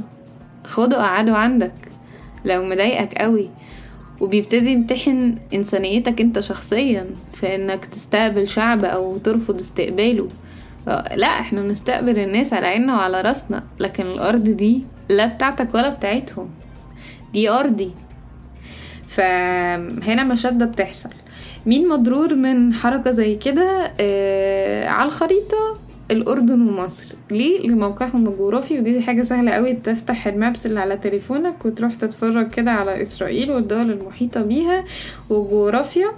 خده 0.64 0.96
قعده 0.96 1.36
عندك. 1.36 1.72
لو 2.44 2.64
مضايقك 2.64 3.14
قوي. 3.14 3.50
وبيبتدي 4.20 4.72
يمتحن 4.72 5.38
إنسانيتك 5.54 6.20
أنت 6.20 6.40
شخصيا 6.40 7.06
في 7.32 7.54
إنك 7.54 7.84
تستقبل 7.84 8.48
شعب 8.48 8.84
أو 8.84 9.16
ترفض 9.18 9.60
استقباله. 9.60 10.28
لا 11.16 11.26
إحنا 11.26 11.62
نستقبل 11.62 12.18
الناس 12.18 12.52
على 12.52 12.66
عيننا 12.66 12.94
وعلى 12.94 13.20
راسنا. 13.20 13.62
لكن 13.80 14.06
الأرض 14.06 14.44
دي 14.44 14.84
لا 15.08 15.26
بتاعتك 15.26 15.74
ولا 15.74 15.88
بتاعتهم. 15.88 16.50
دي 17.32 17.50
أرضي. 17.50 17.90
فهنا 19.14 20.24
مشادة 20.24 20.66
بتحصل. 20.66 21.10
مين 21.66 21.88
مضرور 21.88 22.34
من 22.34 22.74
حركة 22.74 23.10
زي 23.10 23.34
كده؟ 23.34 23.92
آه 24.00 24.88
على 24.88 25.06
الخريطة 25.06 25.78
الأردن 26.10 26.68
ومصر. 26.68 27.14
ليه؟ 27.30 27.66
لموقعهم 27.68 28.26
الجغرافي 28.28 28.78
ودي 28.78 29.00
حاجة 29.00 29.22
سهلة 29.22 29.50
قوي 29.50 29.72
تفتح 29.74 30.26
المابس 30.26 30.66
اللي 30.66 30.80
على 30.80 30.96
تليفونك 30.96 31.64
وتروح 31.64 31.94
تتفرج 31.94 32.50
كده 32.50 32.70
على 32.70 33.02
إسرائيل 33.02 33.50
والدول 33.50 33.90
المحيطة 33.90 34.42
بيها 34.42 34.84
والجغرافيا 35.30 36.08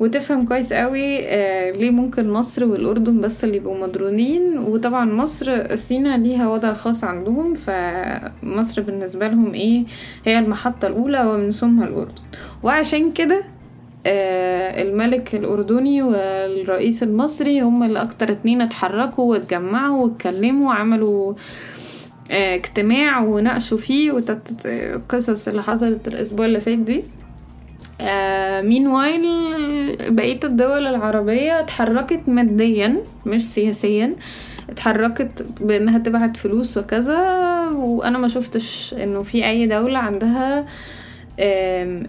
وتفهم 0.00 0.46
كويس 0.46 0.72
قوي 0.72 1.18
آه 1.28 1.70
ليه 1.70 1.90
ممكن 1.90 2.30
مصر 2.30 2.64
والأردن 2.64 3.20
بس 3.20 3.44
اللي 3.44 3.56
يبقوا 3.56 3.78
مضرونين. 3.78 4.58
وطبعا 4.58 5.04
مصر 5.04 5.76
سينا 5.76 6.16
ليها 6.16 6.48
وضع 6.48 6.72
خاص 6.72 7.04
عندهم 7.04 7.54
فمصر 7.54 8.82
بالنسبة 8.82 9.28
لهم 9.28 9.54
إيه 9.54 9.84
هي 10.24 10.38
المحطة 10.38 10.88
الأولى 10.88 11.26
ومن 11.26 11.50
ثم 11.50 11.82
الأردن. 11.82 12.12
وعشان 12.62 13.12
كده 13.12 13.44
آه 14.06 14.82
الملك 14.82 15.34
الأردني 15.34 16.02
والرئيس 16.02 17.02
المصري 17.02 17.60
هم 17.60 17.82
اللي 17.82 18.02
أكتر 18.02 18.30
اتنين 18.32 18.60
اتحركوا 18.62 19.24
واتجمعوا 19.30 20.04
واتكلموا 20.04 20.68
وعملوا 20.68 21.34
آه 22.30 22.54
اجتماع 22.54 23.20
وناقشوا 23.24 23.78
فيه 23.78 24.22
القصص 24.66 25.48
اللي 25.48 25.62
حصلت 25.62 26.08
الأسبوع 26.08 26.46
اللي 26.46 26.60
فات 26.60 26.78
دي. 26.78 27.02
مين 28.62 28.86
وايل 28.86 29.22
بقية 30.14 30.40
الدول 30.44 30.86
العربية 30.86 31.60
اتحركت 31.60 32.20
ماديا 32.28 33.02
مش 33.26 33.42
سياسيا 33.42 34.16
اتحركت 34.70 35.46
بإنها 35.60 35.98
تبعت 35.98 36.36
فلوس 36.36 36.78
وكذا 36.78 37.18
وأنا 37.70 38.18
ما 38.18 38.28
شفتش 38.28 38.94
إنه 38.98 39.22
في 39.22 39.46
أي 39.46 39.66
دولة 39.66 39.98
عندها 39.98 40.66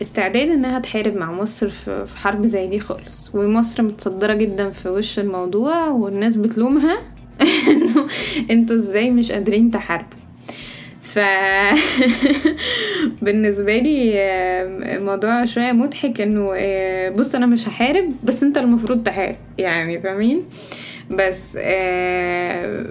استعداد 0.01 0.49
إنها 0.49 0.79
تحارب 0.79 1.15
مع 1.15 1.31
مصر 1.31 1.69
في 1.69 2.17
حرب 2.17 2.45
زي 2.45 2.67
دي 2.67 2.79
خالص. 2.79 3.31
ومصر 3.33 3.83
متصدرة 3.83 4.33
جدا 4.33 4.69
في 4.69 4.89
وش 4.89 5.19
الموضوع 5.19 5.87
والناس 5.87 6.35
بتلومها 6.35 6.97
إنه 7.71 8.07
أنتوا 8.51 8.75
إزاي 8.75 9.11
مش 9.11 9.31
قادرين 9.31 9.71
تحاربوا. 9.71 10.24
ف 11.15 11.19
بالنسبة 13.21 13.77
لي 13.77 14.13
الموضوع 14.95 15.45
شوية 15.45 15.71
مضحك 15.71 16.21
إنه 16.21 16.51
آه، 16.55 17.09
بص 17.09 17.35
أنا 17.35 17.45
مش 17.45 17.67
هحارب 17.67 18.13
بس 18.23 18.43
أنت 18.43 18.57
المفروض 18.57 19.03
تحارب 19.03 19.35
يعني 19.57 20.01
فاهمين؟ 20.01 20.43
بس 21.11 21.57
آه، 21.61 22.85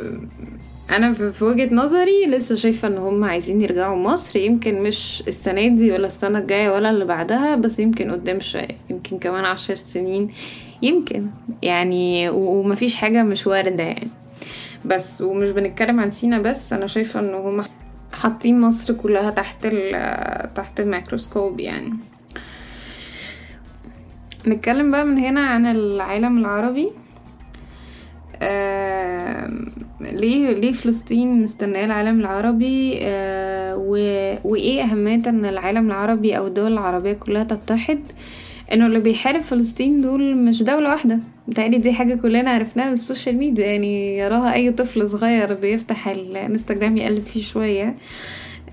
أنا 0.90 1.12
في 1.12 1.44
وجهة 1.44 1.74
نظري 1.74 2.26
لسه 2.26 2.54
شايفة 2.54 2.88
إن 2.88 2.98
هم 2.98 3.24
عايزين 3.24 3.62
يرجعوا 3.62 3.96
مصر 3.96 4.38
يمكن 4.38 4.82
مش 4.82 5.22
السنة 5.28 5.68
دي 5.68 5.92
ولا 5.92 6.06
السنة 6.06 6.38
الجاية 6.38 6.70
ولا 6.70 6.90
اللي 6.90 7.04
بعدها 7.04 7.56
بس 7.56 7.78
يمكن 7.78 8.10
قدام 8.10 8.40
شوية 8.40 8.78
يمكن 8.90 9.18
كمان 9.18 9.44
عشر 9.44 9.74
سنين 9.74 10.32
يمكن 10.82 11.26
يعني 11.62 12.30
ومفيش 12.30 12.96
حاجة 12.96 13.22
مش 13.22 13.46
واردة 13.46 13.82
يعني. 13.82 14.10
بس 14.84 15.22
ومش 15.22 15.50
بنتكلم 15.50 16.00
عن 16.00 16.10
سينا 16.10 16.38
بس 16.38 16.72
أنا 16.72 16.86
شايفة 16.86 17.20
إن 17.20 17.34
هم 17.34 17.64
حاطين 18.24 18.60
مصر 18.60 18.94
كلها 18.94 19.30
تحت 19.30 19.66
تحت 20.56 20.80
الميكروسكوب 20.80 21.60
يعني. 21.60 21.92
نتكلم 24.48 24.90
بقى 24.90 25.04
من 25.04 25.18
هنا 25.18 25.40
عن 25.40 25.66
العالم 25.66 26.38
العربي. 26.38 26.90
آم، 28.42 29.66
ليه 30.00 30.52
ليه 30.52 30.72
فلسطين 30.72 31.42
مستنية 31.42 31.84
العالم 31.84 32.20
العربي؟ 32.20 32.98
آه، 33.02 33.76
وإيه 34.44 34.82
أهمية 34.82 35.22
إن 35.28 35.44
العالم 35.44 35.86
العربي 35.86 36.36
أو 36.38 36.46
الدول 36.46 36.72
العربية 36.72 37.12
كلها 37.12 37.44
تتحد؟ 37.44 38.00
إنه 38.72 38.86
اللي 38.86 39.00
بيحارب 39.00 39.40
فلسطين 39.42 40.00
دول 40.00 40.36
مش 40.36 40.62
دولة 40.62 40.88
واحدة. 40.90 41.18
متهيألي 41.48 41.78
دي 41.78 41.92
حاجة 41.92 42.14
كلنا 42.14 42.50
عرفناها 42.50 42.86
من 42.86 42.92
السوشيال 42.94 43.36
ميديا 43.36 43.66
يعني 43.66 44.18
يراها 44.18 44.54
أي 44.54 44.70
طفل 44.72 45.08
صغير 45.08 45.54
بيفتح 45.54 46.08
الانستجرام 46.08 46.96
يقلب 46.96 47.22
فيه 47.22 47.42
شوية. 47.42 47.94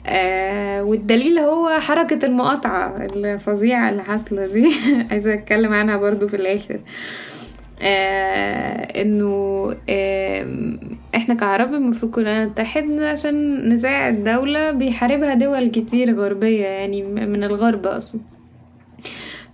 آه 0.08 0.84
والدليل 0.84 1.40
هو 1.40 1.80
حركة 1.80 2.26
المقاطعة 2.26 2.98
الفظيعة 3.06 3.90
اللي 3.90 4.04
حاصلة 4.04 4.46
دي. 4.54 4.72
عايزة 5.12 5.34
أتكلم 5.34 5.74
عنها 5.74 5.98
برضو 5.98 6.28
في 6.28 6.36
الآخر. 6.36 6.80
آه 7.82 9.02
إنه 9.02 9.28
آه 9.90 10.48
إحنا 11.16 11.36
كعرب 11.36 11.74
المفروض 11.74 12.12
كلنا 12.12 12.46
نتحد 12.46 12.92
عشان 12.92 13.70
نساعد 13.70 14.24
دولة 14.24 14.72
بيحاربها 14.72 15.34
دول 15.34 15.68
كتير 15.72 16.16
غربية 16.20 16.66
يعني 16.66 17.04
من 17.04 17.44
الغرب 17.44 17.88
أقصد. 17.88 18.22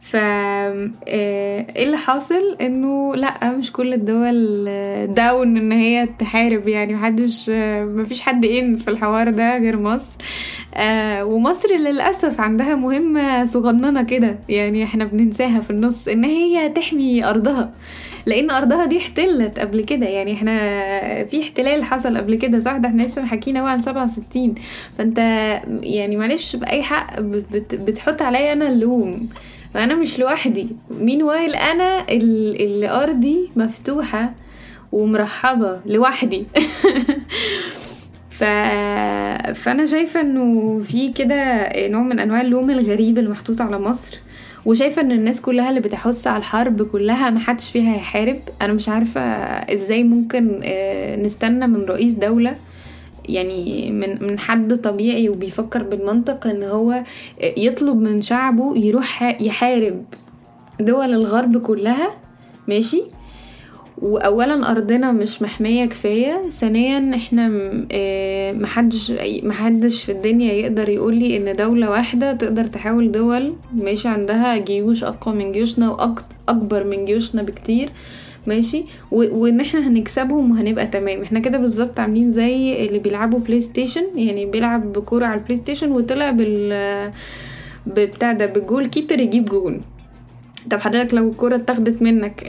ف 0.09 0.15
آه، 0.15 0.89
إيه 1.07 1.83
اللي 1.85 1.97
حاصل؟ 1.97 2.57
إنه 2.61 3.15
لأ 3.15 3.51
مش 3.57 3.71
كل 3.71 3.93
الدول 3.93 4.65
آه، 4.67 5.05
داون 5.05 5.57
إن 5.57 5.71
هي 5.71 6.07
تحارب 6.19 6.67
يعني. 6.67 6.93
محدش 6.93 7.51
آه، 7.53 7.83
مفيش 7.85 8.21
حد 8.21 8.45
ان 8.45 8.77
في 8.77 8.87
الحوار 8.87 9.29
ده 9.29 9.57
غير 9.57 9.77
مصر. 9.79 10.15
آه 10.75 11.25
ومصر 11.25 11.67
للأسف 11.75 12.41
عندها 12.41 12.75
مهمة 12.75 13.45
صغننة 13.45 14.03
كده 14.03 14.39
يعني 14.49 14.83
إحنا 14.83 15.05
بننساها 15.05 15.59
في 15.61 15.69
النص 15.69 16.07
إن 16.07 16.23
هي 16.23 16.69
تحمي 16.69 17.25
أرضها. 17.25 17.71
لأن 18.25 18.51
أرضها 18.51 18.85
دي 18.85 18.97
احتلت 18.97 19.59
قبل 19.59 19.83
كده 19.83 20.05
يعني. 20.05 20.33
إحنا 20.33 20.57
في 21.23 21.41
احتلال 21.41 21.83
حصل 21.83 22.17
قبل 22.17 22.35
كده 22.35 22.59
صح؟ 22.59 22.77
ده 22.77 22.87
إحنا 22.89 23.03
لسه 23.03 23.25
حكينا 23.25 23.59
عن 23.59 23.81
67 23.81 24.55
فأنت 24.97 25.17
يعني 25.83 26.17
معلش 26.17 26.55
بأي 26.55 26.83
حق 26.83 27.19
بت- 27.19 27.45
بت- 27.53 27.75
بتحط 27.75 28.21
عليا 28.21 28.53
أنا 28.53 28.67
اللوم. 28.67 29.29
فانا 29.73 29.95
مش 29.95 30.19
لوحدي. 30.19 30.67
مين 30.91 31.23
وايل 31.23 31.55
أنا 31.55 32.01
ال- 32.09 32.61
اللي 32.61 32.89
ارضي 32.89 33.49
مفتوحة 33.55 34.33
ومرحبة 34.91 35.79
لوحدي. 35.85 36.45
ف... 38.29 38.43
فأنا 39.53 39.85
شايفة 39.85 40.21
إنه 40.21 40.79
في 40.83 41.09
كده 41.13 41.69
نوع 41.87 42.01
من 42.01 42.19
أنواع 42.19 42.41
اللوم 42.41 42.69
الغريب 42.69 43.17
اللي 43.17 43.29
محطوط 43.29 43.61
على 43.61 43.79
مصر 43.79 44.17
وشايفة 44.65 45.01
إن 45.01 45.11
الناس 45.11 45.41
كلها 45.41 45.69
اللي 45.69 45.79
بتحث 45.81 46.27
على 46.27 46.37
الحرب 46.37 46.81
كلها 46.83 47.29
محدش 47.29 47.69
فيها 47.69 47.93
هيحارب. 47.95 48.39
أنا 48.61 48.73
مش 48.73 48.89
عارفة 48.89 49.21
إزاي 49.73 50.03
ممكن 50.03 50.59
آه، 50.63 51.15
نستنى 51.15 51.67
من 51.67 51.85
رئيس 51.85 52.11
دولة 52.11 52.55
يعني 53.29 53.91
من 53.91 54.23
من 54.23 54.39
حد 54.39 54.75
طبيعي 54.75 55.29
وبيفكر 55.29 55.83
بالمنطق 55.83 56.47
إن 56.47 56.63
هو 56.63 57.03
يطلب 57.57 58.01
من 58.01 58.21
شعبه 58.21 58.77
يروح 58.77 59.41
يحارب 59.41 60.05
دول 60.79 61.13
الغرب 61.13 61.57
كلها 61.57 62.09
ماشي؟ 62.67 63.01
واولا 64.01 64.71
أرضنا 64.71 65.11
مش 65.11 65.41
محمية 65.41 65.85
كفاية 65.85 66.49
ثانيا 66.49 67.15
إحنا 67.15 67.51
آه، 67.91 68.51
محدش 68.51 69.13
محدش 69.43 70.03
في 70.03 70.11
الدنيا 70.11 70.53
يقدر 70.53 70.89
يقول 70.89 71.15
لي 71.15 71.37
إن 71.37 71.55
دولة 71.55 71.89
واحدة 71.89 72.33
تقدر 72.33 72.63
تحاول 72.65 73.11
دول 73.11 73.53
ماشي 73.73 74.07
عندها 74.07 74.57
جيوش 74.57 75.03
أقوى 75.03 75.35
من 75.35 75.51
جيوشنا 75.51 75.89
واكبر 75.89 76.83
من 76.83 77.05
جيوشنا 77.05 77.43
بكتير. 77.43 77.89
ماشي؟ 78.47 78.83
وان 79.11 79.59
إحنا 79.59 79.87
هنكسبهم 79.87 80.51
وهنبقى 80.51 80.87
تمام. 80.87 81.21
إحنا 81.21 81.39
كده 81.39 81.57
بالظبط 81.57 81.99
عاملين 81.99 82.31
زي 82.31 82.85
اللي 82.85 82.99
بيلعبوا 82.99 83.39
بلاي 83.39 83.61
ستيشن 83.61 84.03
يعني 84.15 84.45
بيلعب 84.45 84.93
بكورة 84.93 85.25
على 85.25 85.39
البلاي 85.39 85.57
ستيشن 85.57 85.91
وطلع 85.91 86.31
بال 86.31 87.11
بتاع 87.87 88.31
ده 88.33 88.45
بال 88.45 88.85
goalkeeper 88.85 89.19
يجيب 89.19 89.45
جول. 89.45 89.79
طب 90.71 90.79
حضرتك 90.79 91.13
لو 91.13 91.29
الكرة 91.29 91.55
اتاخدت 91.55 92.01
منك 92.01 92.43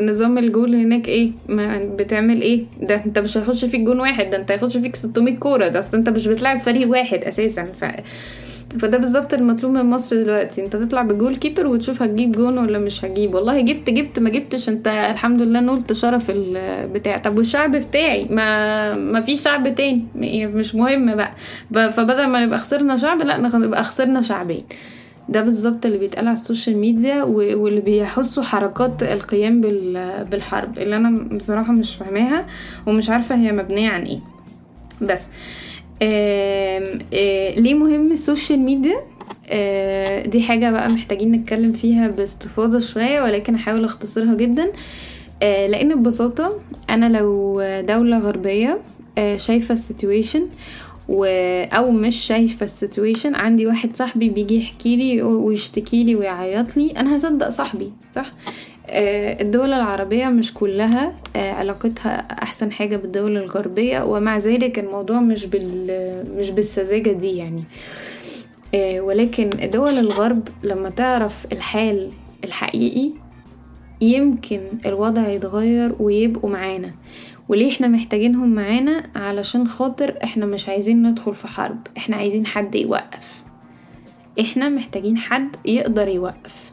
نظام 0.00 0.38
الجول 0.38 0.74
هناك 0.74 1.08
إيه؟ 1.08 1.30
ما 1.48 1.78
بتعمل 1.98 2.42
إيه؟ 2.42 2.62
ده 2.82 3.02
أنت 3.06 3.18
مش 3.18 3.38
هيخش 3.38 3.64
فيك 3.64 3.80
جون 3.80 4.00
واحد 4.00 4.30
ده 4.30 4.36
أنت 4.36 4.50
هيخش 4.50 4.76
فيك 4.76 4.96
600 4.96 5.36
كورة 5.36 5.68
ده 5.68 5.78
أصل 5.78 5.96
أنت 5.98 6.08
مش 6.08 6.26
بتلعب 6.28 6.60
فريق 6.60 6.88
واحد 6.90 7.24
أساسا. 7.24 7.64
ف 7.64 7.84
فده 8.78 8.98
بالظبط 8.98 9.34
المطلوب 9.34 9.72
من 9.72 9.84
مصر 9.84 10.22
دلوقتي. 10.22 10.64
انت 10.64 10.76
تطلع 10.76 11.02
ب 11.02 11.36
goalkeeper 11.36 11.66
وتشوف 11.66 12.02
هتجيب 12.02 12.32
جون 12.32 12.58
ولا 12.58 12.78
مش 12.78 13.04
هجيب 13.04 13.34
والله 13.34 13.60
جبت 13.60 13.90
جبت 13.90 14.18
ما 14.18 14.30
جبتش. 14.30 14.68
انت 14.68 14.88
الحمد 14.88 15.42
لله 15.42 15.60
نلت 15.60 15.92
شرف 15.92 16.26
البتاع. 16.30 17.18
طب 17.18 17.36
والشعب 17.36 17.76
بتاعي؟ 17.76 18.24
ما 18.24 18.94
ما 18.94 19.20
في 19.20 19.36
شعب 19.36 19.74
تاني. 19.74 20.04
مش 20.46 20.74
مهم 20.74 21.14
بقى. 21.16 21.32
فبدل 21.72 22.26
ما 22.26 22.46
نبقى 22.46 22.58
خسرنا 22.58 22.96
شعب 22.96 23.22
لا 23.22 23.36
نبقى 23.58 23.84
خسرنا 23.84 24.22
شعبين. 24.22 24.62
ده 25.28 25.40
بالظبط 25.42 25.86
اللي 25.86 25.98
بيتقال 25.98 26.26
على 26.26 26.34
السوشيال 26.34 26.78
ميديا 26.78 27.22
واللي 27.22 27.80
بيحسوا 27.80 28.42
حركات 28.42 29.02
القيام 29.02 29.60
بالحرب. 30.30 30.78
اللي 30.78 30.96
أنا 30.96 31.36
بصراحة 31.36 31.72
مش 31.72 31.94
فاهماها 31.94 32.46
ومش 32.86 33.10
عارفة 33.10 33.34
هي 33.34 33.52
مبنية 33.52 33.90
عن 33.90 34.02
إيه. 34.02 34.18
بس 35.02 35.30
آه 35.30 35.32
ليه 37.56 37.74
مهم 37.74 38.12
السوشيال 38.12 38.58
ميديا 38.58 38.96
آه 39.48 40.22
دي 40.26 40.42
حاجة 40.42 40.70
بقى 40.70 40.88
محتاجين 40.88 41.32
نتكلم 41.32 41.72
فيها 41.72 42.08
باستفاضة 42.08 42.78
شوية 42.78 43.22
ولكن 43.22 43.54
أحاول 43.54 43.84
أختصرها 43.84 44.34
جدا. 44.34 44.72
آه 45.42 45.66
لأن 45.66 46.02
ببساطة 46.02 46.60
أنا 46.90 47.18
لو 47.18 47.62
دولة 47.88 48.18
غربية 48.18 48.78
آه 49.18 49.36
شايفة 49.36 49.72
ال 49.72 49.79
situation 49.79 50.46
و... 51.08 51.24
أو 51.72 51.90
مش 51.90 52.16
شايفة 52.16 52.64
ال 52.64 52.71
situation 52.71 53.34
عندي 53.34 53.66
واحد 53.66 53.96
صاحبي 53.96 54.28
بيجي 54.28 54.58
يحكي 54.58 54.96
لي 54.96 55.22
ويشتكي 55.22 56.04
لي 56.04 56.16
ويعيط 56.16 56.76
لي 56.76 56.90
أنا 56.90 57.16
هصدق 57.16 57.48
صاحبي 57.48 57.92
صح؟ 58.10 58.26
آه 58.26 58.30
الدول 58.92 59.72
العربية 59.72 60.26
مش 60.28 60.54
كلها 60.54 61.12
آه 61.36 61.52
علاقتها 61.52 62.16
أحسن 62.42 62.72
حاجة 62.72 62.96
بالدول 62.96 63.36
الغربية 63.36 64.02
ومع 64.04 64.36
ذلك 64.36 64.78
الموضوع 64.78 65.20
مش 65.20 65.46
بال 65.46 66.24
مش 66.38 66.50
بالسذاجة 66.50 67.10
دي 67.10 67.36
يعني. 67.36 67.64
آه 68.74 69.00
ولكن 69.00 69.50
دول 69.72 69.98
الغرب 69.98 70.48
لما 70.62 70.90
تعرف 70.90 71.46
الحال 71.52 72.10
الحقيقي 72.44 73.10
يمكن 74.00 74.60
الوضع 74.86 75.28
يتغير 75.28 75.94
ويبقوا 75.98 76.50
معانا. 76.50 76.90
وليه 77.48 77.72
إحنا 77.72 77.88
محتاجينهم 77.88 78.54
معانا؟ 78.54 79.02
علشان 79.16 79.68
خاطر 79.68 80.18
إحنا 80.24 80.46
مش 80.46 80.68
عايزين 80.68 81.02
ندخل 81.02 81.34
في 81.34 81.48
حرب 81.48 81.78
إحنا 81.96 82.16
عايزين 82.16 82.46
حد 82.46 82.74
يوقف. 82.74 83.42
إحنا 84.40 84.68
محتاجين 84.68 85.18
حد 85.18 85.56
يقدر 85.64 86.08
يوقف. 86.08 86.69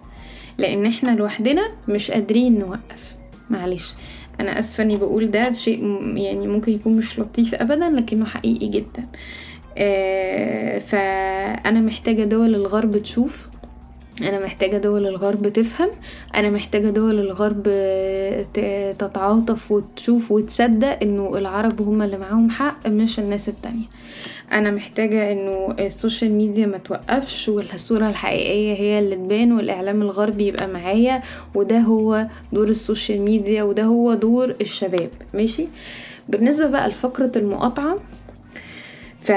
لأن 0.57 0.85
إحنا 0.85 1.11
لوحدنا 1.11 1.67
مش 1.87 2.11
قادرين 2.11 2.59
نوقف. 2.59 3.15
معلش. 3.49 3.95
أنا 4.39 4.59
آسفة 4.59 4.83
إني 4.83 4.97
بقول 4.97 5.31
ده 5.31 5.51
شيء 5.51 6.01
يعني 6.17 6.47
ممكن 6.47 6.71
يكون 6.71 6.93
مش 6.97 7.19
لطيف 7.19 7.55
ابدا 7.55 7.89
لكنه 7.89 8.25
حقيقي 8.25 8.67
جدا. 8.67 9.07
آه 9.77 10.79
فأنا 10.79 11.81
محتاجة 11.81 12.23
دول 12.23 12.55
الغرب 12.55 12.97
تشوف. 12.97 13.47
أنا 14.21 14.45
محتاجة 14.45 14.77
دول 14.77 15.07
الغرب 15.07 15.47
تفهم. 15.47 15.89
أنا 16.35 16.49
محتاجة 16.49 16.89
دول 16.89 17.19
الغرب 17.19 17.63
تتعاطف 18.99 19.71
وتشوف 19.71 20.31
وتصدق 20.31 20.99
إنه 21.01 21.37
العرب 21.37 21.81
هم 21.81 22.01
اللي 22.01 22.17
معاهم 22.17 22.49
حق 22.49 22.87
مش 22.87 23.19
الناس 23.19 23.49
التانية. 23.49 23.85
أنا 24.51 24.71
محتاجة 24.71 25.31
إنه 25.31 25.75
السوشيال 25.79 26.31
ميديا 26.31 26.65
ما 26.65 26.77
توقفش 26.77 27.49
والصورة 27.49 28.09
الحقيقية 28.09 28.73
هي 28.79 28.99
اللي 28.99 29.15
تبان 29.15 29.51
والإعلام 29.51 30.01
الغربي 30.01 30.47
يبقى 30.47 30.67
معايا 30.67 31.23
وده 31.55 31.79
هو 31.79 32.27
دور 32.53 32.69
السوشيال 32.69 33.21
ميديا 33.21 33.63
وده 33.63 33.83
هو 33.83 34.13
دور 34.13 34.55
الشباب. 34.61 35.09
ماشي؟ 35.33 35.67
بالنسبة 36.29 36.67
بقى 36.67 36.89
لفقرة 36.89 37.31
المقاطعة 37.35 37.99
ف 39.21 39.31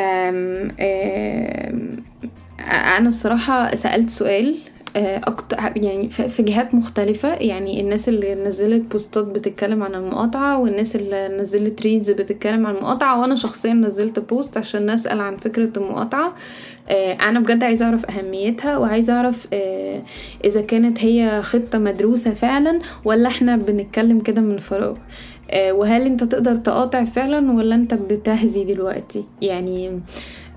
أنا 2.70 3.08
الصراحة 3.08 3.74
سألت 3.74 4.10
سؤال 4.10 4.58
آه، 4.96 5.20
أكتر 5.24 5.56
يعني 5.76 6.08
في 6.08 6.42
جهات 6.42 6.74
مختلفة. 6.74 7.34
يعني 7.34 7.80
الناس 7.80 8.08
اللي 8.08 8.34
نزلت 8.34 8.92
posts 8.92 9.24
بتتكلم 9.24 9.82
عن 9.82 9.94
المقاطعة 9.94 10.60
والناس 10.60 10.96
اللي 10.96 11.28
نزلت 11.28 11.82
reads 11.82 12.10
بتتكلم 12.10 12.66
عن 12.66 12.74
المقاطعة. 12.76 13.20
وأنا 13.20 13.34
شخصيا 13.34 13.72
نزلت 13.72 14.18
post 14.18 14.56
عشان 14.56 14.90
نسأل 14.90 15.20
عن 15.20 15.36
فكرة 15.36 15.72
المقاطعة. 15.76 16.32
آه، 16.90 17.12
أنا 17.12 17.40
بجد 17.40 17.64
عايزة 17.64 17.86
أعرف 17.86 18.04
أهميتها 18.10 18.78
وعايزة 18.78 19.12
أعرف 19.16 19.46
آه، 19.52 20.02
إذا 20.44 20.60
كانت 20.60 21.04
هي 21.04 21.42
خطة 21.42 21.78
مدروسة 21.78 22.34
فعلا 22.34 22.78
ولا 23.04 23.28
إحنا 23.28 23.56
بنتكلم 23.56 24.20
كده 24.20 24.40
من 24.40 24.58
فراغ. 24.58 24.96
وهل 25.70 26.02
أنت 26.02 26.24
تقدر 26.24 26.56
تقاطع 26.56 27.04
فعلا 27.04 27.52
ولا 27.52 27.74
أنت 27.74 27.94
بتهزي 27.94 28.64
دلوقتي؟ 28.64 29.24
يعني 29.42 30.00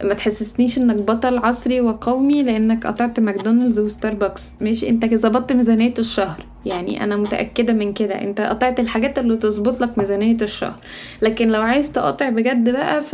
ما 0.03 0.13
تحسسنيش 0.13 0.77
انك 0.77 0.95
بطل 0.95 1.37
عصري 1.37 1.81
وقومي 1.81 2.43
لانك 2.43 2.87
قطعت 2.87 3.19
ماكدونالدز 3.19 3.79
وستاربكس. 3.79 4.51
ماشي؟ 4.61 4.89
انت 4.89 5.15
ظبطت 5.15 5.53
ميزانية 5.53 5.93
الشهر. 5.99 6.45
يعني 6.65 7.03
أنا 7.03 7.15
متأكدة 7.15 7.73
من 7.73 7.93
كده. 7.93 8.21
انت 8.21 8.41
قطعت 8.41 8.79
الحاجات 8.79 9.19
اللي 9.19 9.37
تظبط 9.37 9.81
لك 9.81 9.97
ميزانية 9.97 10.37
الشهر. 10.41 10.75
لكن 11.21 11.47
لو 11.47 11.61
عايز 11.61 11.91
تقاطع 11.91 12.29
بجد 12.29 12.69
بقى 12.69 13.01
ف 13.01 13.13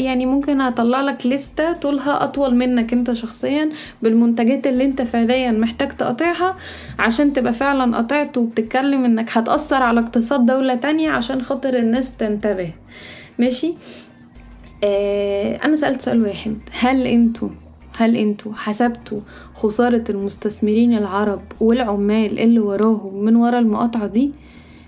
يعني 0.00 0.26
ممكن 0.26 0.60
اطلع 0.60 1.00
لك 1.00 1.26
لستة 1.26 1.72
طولها 1.72 2.24
اطول 2.24 2.54
منك 2.54 2.92
انت 2.92 3.12
شخصيا 3.12 3.68
بالمنتجات 4.02 4.66
اللي 4.66 4.84
انت 4.84 5.02
فعليا 5.02 5.50
محتاج 5.50 5.88
تقاطعها 5.96 6.56
عشان 6.98 7.32
تبقى 7.32 7.52
فعلا 7.54 7.96
قطعت 7.96 8.38
وبتتكلم 8.38 9.04
انك 9.04 9.38
هتأثر 9.38 9.82
على 9.82 10.00
اقتصاد 10.00 10.46
دولة 10.46 10.74
تانية 10.74 11.10
عشان 11.10 11.42
خاطر 11.42 11.76
الناس 11.78 12.16
تنتبه. 12.16 12.70
ماشي؟ 13.38 13.74
أنا 15.64 15.76
سألت 15.76 16.00
سؤال 16.02 16.22
واحد. 16.22 16.56
هل 16.72 17.06
أنتوا 17.06 17.48
هل 17.96 18.16
أنتوا 18.16 18.52
حسبتوا 18.54 19.20
خسارة 19.54 20.04
المستثمرين 20.10 20.96
العرب 20.96 21.40
والعمال 21.60 22.38
اللي 22.38 22.60
وراهم 22.60 23.24
من 23.24 23.36
ورا 23.36 23.58
المقاطعة 23.58 24.06
دي؟ 24.06 24.32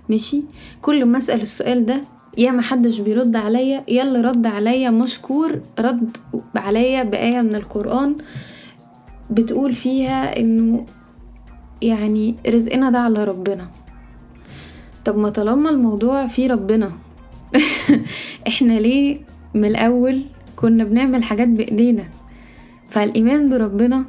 ماشي. 0.08 0.42
كل 0.82 1.04
ما 1.04 1.18
أسأل 1.18 1.40
السؤال 1.40 1.86
ده 1.86 2.00
يا 2.38 2.50
ما 2.50 2.62
حدش 2.62 3.00
بيرد 3.00 3.36
عليا 3.36 3.84
يا 3.88 4.02
اللي 4.02 4.20
رد 4.20 4.46
عليا 4.46 4.90
مشكور 4.90 5.60
رد 5.78 6.16
عليا 6.56 7.02
بآية 7.02 7.40
من 7.40 7.54
القرآن 7.54 8.16
بتقول 9.30 9.74
فيها 9.74 10.38
إنه 10.40 10.86
يعني 11.82 12.34
رزقنا 12.46 12.90
ده 12.90 12.98
على 12.98 13.24
ربنا. 13.24 13.66
طب 15.04 15.18
ما 15.18 15.30
طالما 15.30 15.70
الموضوع 15.70 16.26
فيه 16.26 16.48
ربنا 16.48 16.92
إحنا 18.48 18.72
ليه 18.72 19.18
من 19.54 19.64
الأول 19.64 20.20
كنا 20.56 20.84
بنعمل 20.84 21.22
حاجات 21.24 21.48
بإيدينا. 21.48 22.04
فالإيمان 22.90 23.50
بربنا 23.50 24.04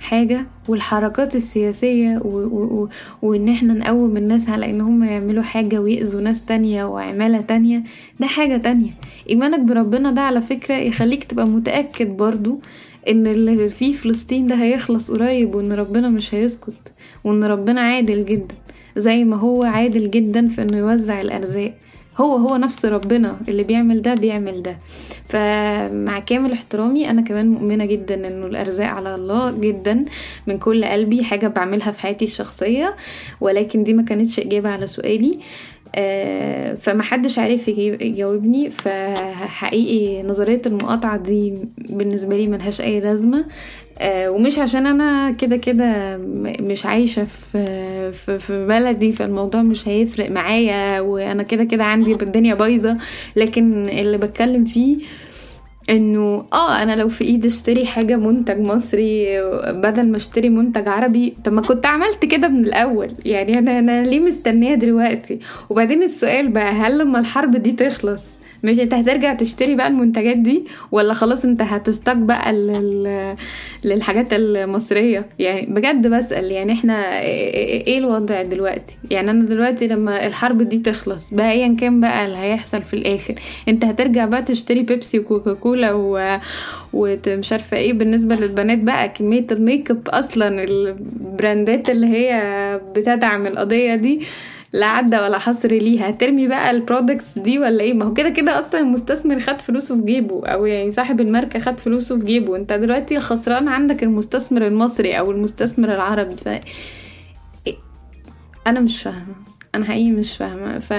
حاجة 0.00 0.46
والحركات 0.68 1.36
السياسية 1.36 2.18
و... 2.24 2.28
و... 2.38 2.88
وإن 3.22 3.48
إحنا 3.48 3.72
نقوم 3.74 4.16
الناس 4.16 4.48
على 4.48 4.70
إن 4.70 4.80
هم 4.80 5.04
يعملوا 5.04 5.42
حاجة 5.42 5.78
ويأذوا 5.80 6.20
ناس 6.20 6.44
تانية 6.44 6.84
وعمالة 6.84 7.40
تانية 7.40 7.82
ده 8.20 8.26
حاجة 8.26 8.56
تانية. 8.56 8.90
إيمانك 9.30 9.60
بربنا 9.60 10.12
ده 10.12 10.20
على 10.20 10.40
فكرة 10.40 10.74
يخليك 10.74 11.24
تبقى 11.24 11.46
متأكد 11.46 12.16
برضو 12.16 12.60
إن 13.08 13.26
اللي 13.26 13.68
فيه 13.68 13.92
فلسطين 13.92 14.46
ده 14.46 14.54
هيخلص 14.54 15.10
قريب 15.10 15.54
وإن 15.54 15.72
ربنا 15.72 16.08
مش 16.08 16.34
هيسكت 16.34 16.92
وإن 17.24 17.44
ربنا 17.44 17.80
عادل 17.80 18.24
جدا 18.24 18.54
زي 18.96 19.24
ما 19.24 19.36
هو 19.36 19.62
عادل 19.64 20.10
جدا 20.10 20.48
في 20.48 20.62
إنه 20.62 20.76
يوزع 20.78 21.20
الأرزاق. 21.20 21.74
هو 22.18 22.36
هو 22.36 22.56
نفس 22.56 22.86
ربنا 22.86 23.36
اللي 23.48 23.62
بيعمل 23.62 24.02
ده 24.02 24.14
بيعمل 24.14 24.62
ده. 24.62 24.78
فمع 25.28 26.18
كامل 26.18 26.52
احترامي 26.52 27.10
أنا 27.10 27.22
كمان 27.22 27.48
مؤمنة 27.48 27.84
جدا 27.84 28.14
إنه 28.28 28.46
الأرزاق 28.46 28.86
على 28.86 29.14
الله 29.14 29.50
جدا 29.60 30.04
من 30.46 30.58
كل 30.58 30.84
قلبي 30.84 31.24
حاجة 31.24 31.48
بعملها 31.48 31.90
في 31.90 32.00
حياتي 32.00 32.24
الشخصية 32.24 32.96
ولكن 33.40 33.84
دي 33.84 33.94
ما 33.94 34.02
كانتش 34.02 34.40
إجابة 34.40 34.68
على 34.68 34.86
سؤالي. 34.86 35.38
آه 35.94 36.74
فمحدش 36.74 37.38
عارف 37.38 37.68
يجاوبني 37.68 38.70
فحقيقي 38.70 40.22
نظرية 40.22 40.62
المقاطعة 40.66 41.16
دي 41.16 41.54
بالنسبة 41.78 42.36
لي 42.36 42.46
ملهاش 42.46 42.80
أي 42.80 43.00
لازمة. 43.00 43.38
آه 43.38 43.44
ومش 44.02 44.58
عشان 44.58 44.86
أنا 44.86 45.30
كده 45.30 45.56
كده 45.56 46.16
مش 46.60 46.86
عايشة 46.86 47.24
في 47.24 48.12
في 48.38 48.66
بلدي 48.66 49.12
فالموضوع 49.12 49.62
مش 49.62 49.88
هيفرق 49.88 50.30
معايا 50.30 51.00
وأنا 51.00 51.42
كده 51.42 51.64
كده 51.64 51.84
عندي 51.84 52.12
الدنيا 52.12 52.54
بايظة. 52.54 52.96
لكن 53.36 53.88
اللي 53.88 54.18
بتكلم 54.18 54.64
فيه 54.64 54.96
إنه 55.90 56.44
آه 56.52 56.82
أنا 56.82 56.96
لو 56.96 57.08
في 57.08 57.24
إيدي 57.24 57.48
أشتري 57.48 57.86
حاجة 57.86 58.16
منتج 58.16 58.60
مصري 58.60 59.26
بدل 59.72 60.08
ما 60.08 60.16
أشتري 60.16 60.48
منتج 60.48 60.88
عربي 60.88 61.34
طب 61.44 61.52
ما 61.52 61.62
كنت 61.62 61.86
عملت 61.86 62.24
كده 62.24 62.48
من 62.48 62.64
الأول. 62.64 63.10
يعني 63.24 63.58
أنا 63.58 63.78
أنا 63.78 64.04
ليه 64.06 64.20
مستنية 64.20 64.74
دلوقتي؟ 64.74 65.38
وبعدين 65.70 66.02
السؤال 66.02 66.48
بقى 66.48 66.72
هل 66.72 66.98
لما 66.98 67.18
الحرب 67.20 67.56
دي 67.56 67.72
تخلص 67.72 68.39
مش 68.64 68.78
انت 68.78 68.94
هترجع 68.94 69.34
تشتري 69.34 69.74
بقى 69.74 69.86
المنتجات 69.88 70.36
دي 70.36 70.64
ولا 70.92 71.14
خلاص 71.14 71.44
انت 71.44 71.62
هتستك 71.62 72.12
بقى 72.12 72.52
لل... 72.52 73.34
للحاجات 73.84 74.26
المصرية؟ 74.32 75.26
يعني 75.38 75.66
بجد 75.66 76.06
بسأل 76.06 76.52
يعني 76.52 76.72
إحنا 76.72 77.20
إيه 77.20 77.98
الوضع 77.98 78.42
دلوقتي؟ 78.42 78.96
يعني 79.10 79.30
أنا 79.30 79.44
دلوقتي 79.44 79.86
لما 79.88 80.26
الحرب 80.26 80.62
دي 80.62 80.78
تخلص 80.78 81.34
بقى 81.34 81.50
ايا 81.52 81.76
كان 81.80 82.00
بقى 82.00 82.26
اللي 82.26 82.36
هيحصل 82.38 82.82
في 82.82 82.94
الآخر 82.94 83.34
انت 83.68 83.84
هترجع 83.84 84.24
بقى 84.24 84.42
تشتري 84.42 84.82
بيبسي 84.82 85.18
وكوكاكولا 85.18 85.92
و... 85.92 86.38
ومش 86.92 87.52
عارفة 87.52 87.76
إيه 87.76 87.92
بالنسبة 87.92 88.34
للبنات 88.36 88.78
بقى 88.78 89.08
كمية 89.08 89.46
ال 89.52 89.60
make 89.60 89.90
up 89.90 90.08
أصلا 90.08 90.64
البراندات 90.64 91.90
اللي 91.90 92.06
هي 92.06 92.80
بتدعم 92.96 93.46
القضية 93.46 93.94
دي 93.94 94.20
لا 94.72 94.86
عدى 94.86 95.16
ولا 95.18 95.38
حصر 95.38 95.68
ليها. 95.68 96.10
ترمي 96.10 96.48
بقى 96.48 96.70
ال 96.70 96.78
products 96.78 97.38
دي 97.38 97.58
ولا 97.58 97.80
إيه؟ 97.84 97.94
ما 97.94 98.04
هو 98.04 98.12
كده 98.12 98.28
كده 98.28 98.58
أصلا 98.58 98.80
المستثمر 98.80 99.40
خد 99.40 99.60
فلوسه 99.60 99.96
في 99.96 100.02
جيبه 100.06 100.46
أو 100.46 100.66
يعني 100.66 100.90
صاحب 100.90 101.20
الماركة 101.20 101.58
خد 101.58 101.80
فلوسه 101.80 102.18
في 102.18 102.24
جيبه. 102.24 102.56
أنت 102.56 102.72
دلوقتي 102.72 103.20
خسران 103.20 103.68
عندك 103.68 104.02
المستثمر 104.02 104.66
المصري 104.66 105.18
أو 105.18 105.30
المستثمر 105.30 105.94
العربي. 105.94 106.34
ف 106.34 106.48
أنا 108.66 108.80
مش 108.80 109.02
فاهمة. 109.02 109.34
أنا 109.74 109.84
حقيقي 109.84 110.10
مش 110.10 110.36
فاهمة. 110.36 110.78
ف 110.78 110.92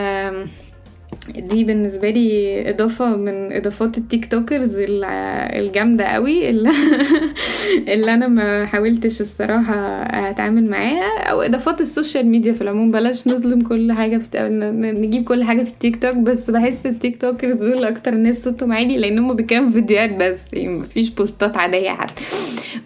دي 1.36 1.63
بالنسبة 1.63 2.10
لي 2.10 2.69
إضافة 2.69 3.15
من 3.15 3.52
إضافات 3.52 3.97
ال 3.97 4.25
TikTokers 4.31 4.75
الجامدة 4.80 6.04
قوي 6.06 6.50
اللي, 6.50 6.71
اللي 7.93 8.13
أنا 8.13 8.28
ما 8.28 8.65
حاولتش 8.65 9.21
الصراحة 9.21 9.76
أتعامل 10.30 10.69
معاها 10.69 11.17
أو 11.32 11.41
إضافات 11.41 11.82
السوشيال 11.82 12.26
ميديا. 12.26 12.54
في 12.54 12.62
العموم 12.62 12.91
بلاش 12.91 13.28
نظلم 13.28 13.62
كل 13.62 13.91
حاجة 13.91 14.17
في 14.17 14.50
نجيب 14.97 15.24
كل 15.24 15.43
حاجة 15.43 15.63
في 15.63 15.69
التيك 15.69 16.02
توك 16.02 16.15
بس 16.15 16.50
بحس 16.50 16.86
ال 16.86 17.21
TikTokers 17.21 17.55
دول 17.56 17.86
أكتر 17.86 18.12
ناس 18.12 18.43
صوتهم 18.43 18.71
عالي 18.71 18.97
لأن 18.97 19.19
هم 19.19 19.34
بيتكلموا 19.34 19.71
فيديوهات 19.71 20.15
بس 20.15 20.39
يعني 20.54 20.69
مفيش 20.69 21.10
بوستات 21.10 21.58
عادية 21.58 21.89
حتى. 21.89 22.24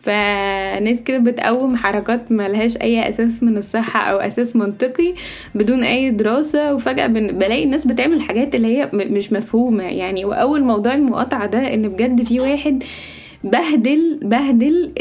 فناس 0.06 1.00
كده 1.06 1.18
بتقوم 1.18 1.76
حركات 1.76 2.32
ملهاش 2.32 2.78
أي 2.78 3.10
أساس 3.10 3.44
من 3.44 3.58
الصحة 3.58 4.00
أو 4.00 4.18
أساس 4.18 4.56
منطقي 4.56 5.14
بدون 5.56 5.84
أي 5.84 6.12
دراسة 6.12 6.74
وفجأة 6.74 7.08
بلاقي 7.08 7.64
الناس 7.64 7.88
بتعمل 7.88 8.15
حاجات 8.22 8.56
اللي 8.56 8.68
هي 8.68 8.90
مش 8.94 9.34
مفهومة 9.34 9.84
يعني. 9.84 10.26
وأول 10.26 10.64
موضوع 10.64 10.94
المقاطعة 10.96 11.48
ده 11.48 11.74
إن 11.74 11.88
بجد 11.88 12.24
في 12.24 12.40
واحد 12.40 12.84
بهدل 13.44 14.20
بهدل 14.22 14.92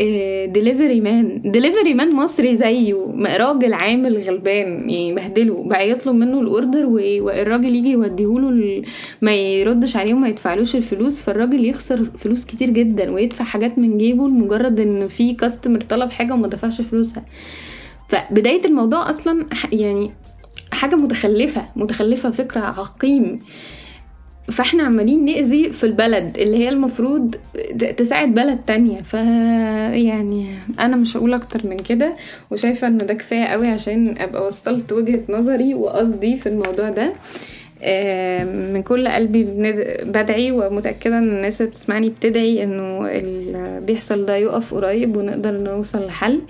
delivery 0.53 1.01
man 1.01 1.41
delivery 1.45 1.95
man 1.95 2.15
مصري 2.17 2.57
زيه. 2.57 2.95
راجل 3.37 3.73
عامل 3.73 4.19
غلبان 4.19 4.91
يعني 4.91 5.15
بهدله. 5.15 5.65
بقى 5.69 5.91
يطلب 5.91 6.15
منه 6.17 6.41
ال 6.41 6.48
order 6.48 6.87
والراجل 6.87 7.75
يجي 7.77 7.91
يوديهوله 7.91 8.83
ما 9.23 9.35
يردش 9.35 9.97
عليه 9.97 10.15
وما 10.15 10.29
يدفعلوش 10.29 10.77
الفلوس. 10.77 11.23
فالراجل 11.23 11.65
يخسر 11.65 12.05
فلوس 12.19 12.45
كتير 12.45 12.71
جدا 12.71 13.11
ويدفع 13.11 13.45
حاجات 13.45 13.79
من 13.79 13.99
جيبه 13.99 14.29
لمجرد 14.29 14.81
إن 14.81 15.09
في 15.09 15.33
customer 15.33 15.81
طلب 15.81 16.11
حاجة 16.11 16.33
وما 16.33 16.49
دفعش 16.49 16.81
فلوسها. 16.81 17.23
فبداية 18.09 18.65
الموضوع 18.65 19.11
أصلا 19.11 19.47
يعني 19.73 20.11
حاجة 20.85 20.95
متخلفة 20.97 21.65
متخلفة 21.77 22.31
فكرة 22.31 22.61
عقيم. 22.61 23.39
فاحنا 24.53 24.83
عمالين 24.83 25.25
نأذي 25.25 25.73
في 25.73 25.85
البلد 25.85 26.39
اللي 26.39 26.57
هي 26.57 26.69
المفروض 26.69 27.35
تساعد 27.97 28.35
بلد 28.35 28.59
تانية. 28.67 29.03
ف 29.03 29.15
يعني 29.95 30.47
أنا 30.81 30.97
مش 30.97 31.17
هقول 31.17 31.35
أكتر 31.35 31.67
من 31.67 31.77
كده 31.77 32.15
وشايفة 32.51 32.87
إن 32.87 32.99
ده 32.99 33.15
كفاية 33.15 33.45
قوي 33.45 33.69
عشان 33.69 34.15
أبقى 34.19 34.47
وصلت 34.47 34.93
وجهة 34.93 35.21
نظري 35.29 35.75
وقصدي 35.75 36.37
في 36.37 36.49
الموضوع 36.49 36.91
ده. 36.91 37.13
من 38.73 38.83
كل 38.83 39.09
قلبي 39.09 39.45
بدعي 40.05 40.51
ومتأكدة 40.53 41.19
إن 41.19 41.29
الناس 41.29 41.63
بتسمعني 41.63 42.09
بتدعي 42.09 42.65
إنه 42.65 43.07
اللي 43.11 43.81
بيحصل 43.87 44.27
ده 44.27 44.37
يقف 44.37 44.75
قريب 44.75 45.17
ونقدر 45.17 45.51
نوصل 45.51 46.07
لحل. 46.07 46.41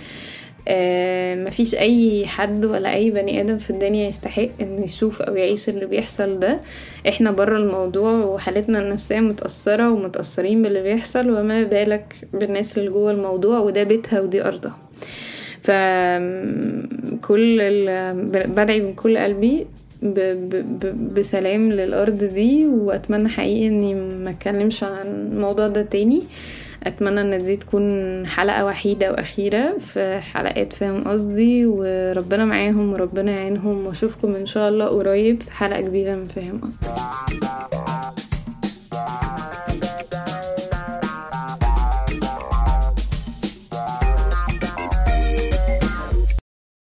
مفيش 1.46 1.74
أي 1.74 2.26
حد 2.26 2.64
ولا 2.64 2.94
أي 2.94 3.10
بني 3.10 3.40
آدم 3.40 3.58
في 3.58 3.70
الدنيا 3.70 4.08
يستحق 4.08 4.48
انه 4.60 4.84
يشوف 4.84 5.22
أو 5.22 5.36
يعيش 5.36 5.68
اللي 5.68 5.86
بيحصل 5.86 6.38
ده. 6.40 6.60
إحنا 7.08 7.30
بره 7.30 7.56
الموضوع 7.58 8.12
وحالتنا 8.12 8.78
النفسية 8.78 9.20
متأثرة 9.20 9.90
ومتأثرين 9.90 10.62
باللي 10.62 10.82
بيحصل 10.82 11.30
وما 11.30 11.62
بالك 11.62 12.14
بالناس 12.32 12.78
اللي 12.78 12.90
جوه 12.90 13.10
الموضوع 13.10 13.58
وده 13.58 13.82
بيتها 13.82 14.20
ودي 14.20 14.44
أرضها. 14.44 14.78
فكل 15.62 17.58
بدعي 18.46 18.80
من 18.80 18.94
كل 18.94 19.18
قلبي 19.18 19.66
ب 20.02 20.18
ب 20.80 21.14
بسلام 21.14 21.72
للأرض 21.72 22.24
دي 22.24 22.66
وأتمنى 22.66 23.28
حقيقي 23.28 23.66
إني 23.66 23.94
ما 23.94 24.30
أتكلمش 24.30 24.84
عن 24.84 25.06
الموضوع 25.32 25.68
ده 25.68 25.82
تاني. 25.82 26.22
أتمنى 26.86 27.20
إن 27.20 27.44
دي 27.46 27.56
تكون 27.56 28.26
حلقة 28.26 28.64
وحيدة 28.64 29.12
وأخيرة 29.12 29.78
في 29.78 30.20
حلقات 30.20 30.72
فاهم 30.72 31.04
قصدي؟ 31.04 31.66
وربنا 31.66 32.44
معاهم 32.44 32.92
وربنا 32.92 33.32
يعينهم 33.32 33.86
وأشوفكم 33.86 34.34
إن 34.34 34.46
شاء 34.46 34.68
الله 34.68 34.86
قريب 34.86 35.42
في 35.42 35.52
حلقة 35.52 35.80
جديدة 35.80 36.16
من 36.16 36.24
فاهم 36.24 36.60
قصدي. 36.60 37.43